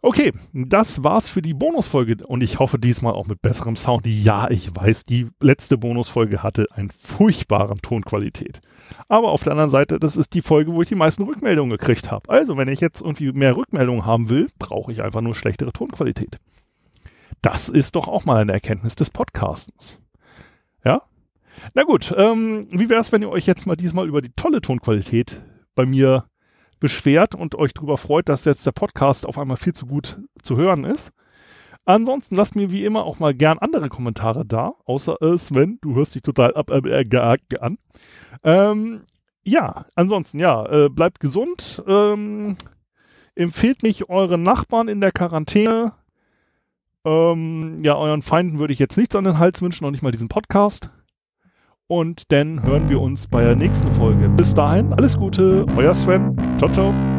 Okay, 0.00 0.32
das 0.52 1.02
war's 1.02 1.28
für 1.28 1.42
die 1.42 1.54
Bonusfolge 1.54 2.24
und 2.24 2.40
ich 2.40 2.60
hoffe 2.60 2.78
diesmal 2.78 3.14
auch 3.14 3.26
mit 3.26 3.42
besserem 3.42 3.74
Sound. 3.74 4.06
Ja, 4.06 4.48
ich 4.48 4.70
weiß, 4.72 5.06
die 5.06 5.26
letzte 5.40 5.76
Bonusfolge 5.76 6.40
hatte 6.40 6.66
eine 6.70 6.90
furchtbare 6.96 7.76
Tonqualität. 7.78 8.60
Aber 9.08 9.32
auf 9.32 9.42
der 9.42 9.52
anderen 9.52 9.70
Seite, 9.70 9.98
das 9.98 10.16
ist 10.16 10.34
die 10.34 10.42
Folge, 10.42 10.72
wo 10.72 10.82
ich 10.82 10.88
die 10.88 10.94
meisten 10.94 11.24
Rückmeldungen 11.24 11.76
gekriegt 11.76 12.12
habe. 12.12 12.30
Also, 12.30 12.56
wenn 12.56 12.68
ich 12.68 12.80
jetzt 12.80 13.00
irgendwie 13.00 13.32
mehr 13.32 13.56
Rückmeldungen 13.56 14.06
haben 14.06 14.28
will, 14.28 14.46
brauche 14.60 14.92
ich 14.92 15.02
einfach 15.02 15.20
nur 15.20 15.34
schlechtere 15.34 15.72
Tonqualität. 15.72 16.38
Das 17.42 17.68
ist 17.68 17.94
doch 17.96 18.08
auch 18.08 18.24
mal 18.24 18.40
eine 18.40 18.52
Erkenntnis 18.52 18.96
des 18.96 19.10
Podcastens. 19.10 20.00
Ja, 20.84 21.02
na 21.74 21.82
gut, 21.82 22.14
ähm, 22.16 22.66
wie 22.70 22.88
wäre 22.88 23.00
es, 23.00 23.12
wenn 23.12 23.22
ihr 23.22 23.30
euch 23.30 23.46
jetzt 23.46 23.66
mal 23.66 23.76
diesmal 23.76 24.06
über 24.06 24.22
die 24.22 24.32
tolle 24.36 24.60
Tonqualität 24.60 25.40
bei 25.74 25.86
mir 25.86 26.24
beschwert 26.80 27.34
und 27.34 27.54
euch 27.54 27.74
darüber 27.74 27.96
freut, 27.96 28.28
dass 28.28 28.44
jetzt 28.44 28.66
der 28.66 28.72
Podcast 28.72 29.26
auf 29.26 29.38
einmal 29.38 29.56
viel 29.56 29.72
zu 29.72 29.86
gut 29.86 30.20
zu 30.42 30.56
hören 30.56 30.84
ist? 30.84 31.12
Ansonsten 31.84 32.36
lasst 32.36 32.54
mir 32.54 32.70
wie 32.70 32.84
immer 32.84 33.04
auch 33.04 33.18
mal 33.18 33.34
gern 33.34 33.58
andere 33.58 33.88
Kommentare 33.88 34.44
da, 34.44 34.74
außer 34.84 35.20
äh, 35.22 35.38
Sven, 35.38 35.78
du 35.80 35.94
hörst 35.94 36.14
dich 36.14 36.22
total 36.22 36.54
ab 36.54 36.70
äh, 36.70 37.02
äh, 37.02 37.58
an. 37.60 37.78
Ähm, 38.44 39.00
ja, 39.42 39.86
ansonsten, 39.94 40.38
ja, 40.38 40.66
äh, 40.66 40.88
bleibt 40.90 41.20
gesund. 41.20 41.82
Ähm, 41.86 42.56
empfehlt 43.34 43.82
mich 43.82 44.10
euren 44.10 44.42
Nachbarn 44.42 44.88
in 44.88 45.00
der 45.00 45.12
Quarantäne. 45.12 45.94
Ähm, 47.04 47.78
ja, 47.82 47.96
euren 47.96 48.22
Feinden 48.22 48.58
würde 48.58 48.72
ich 48.72 48.78
jetzt 48.78 48.96
nichts 48.96 49.16
an 49.16 49.24
den 49.24 49.38
Hals 49.38 49.62
wünschen, 49.62 49.84
noch 49.84 49.90
nicht 49.90 50.02
mal 50.02 50.10
diesen 50.12 50.28
Podcast. 50.28 50.90
Und 51.86 52.30
dann 52.32 52.62
hören 52.62 52.88
wir 52.90 53.00
uns 53.00 53.28
bei 53.28 53.42
der 53.42 53.56
nächsten 53.56 53.90
Folge. 53.90 54.28
Bis 54.28 54.52
dahin, 54.52 54.92
alles 54.92 55.16
Gute, 55.16 55.64
euer 55.76 55.94
Sven. 55.94 56.36
Ciao, 56.58 56.70
ciao. 56.70 57.17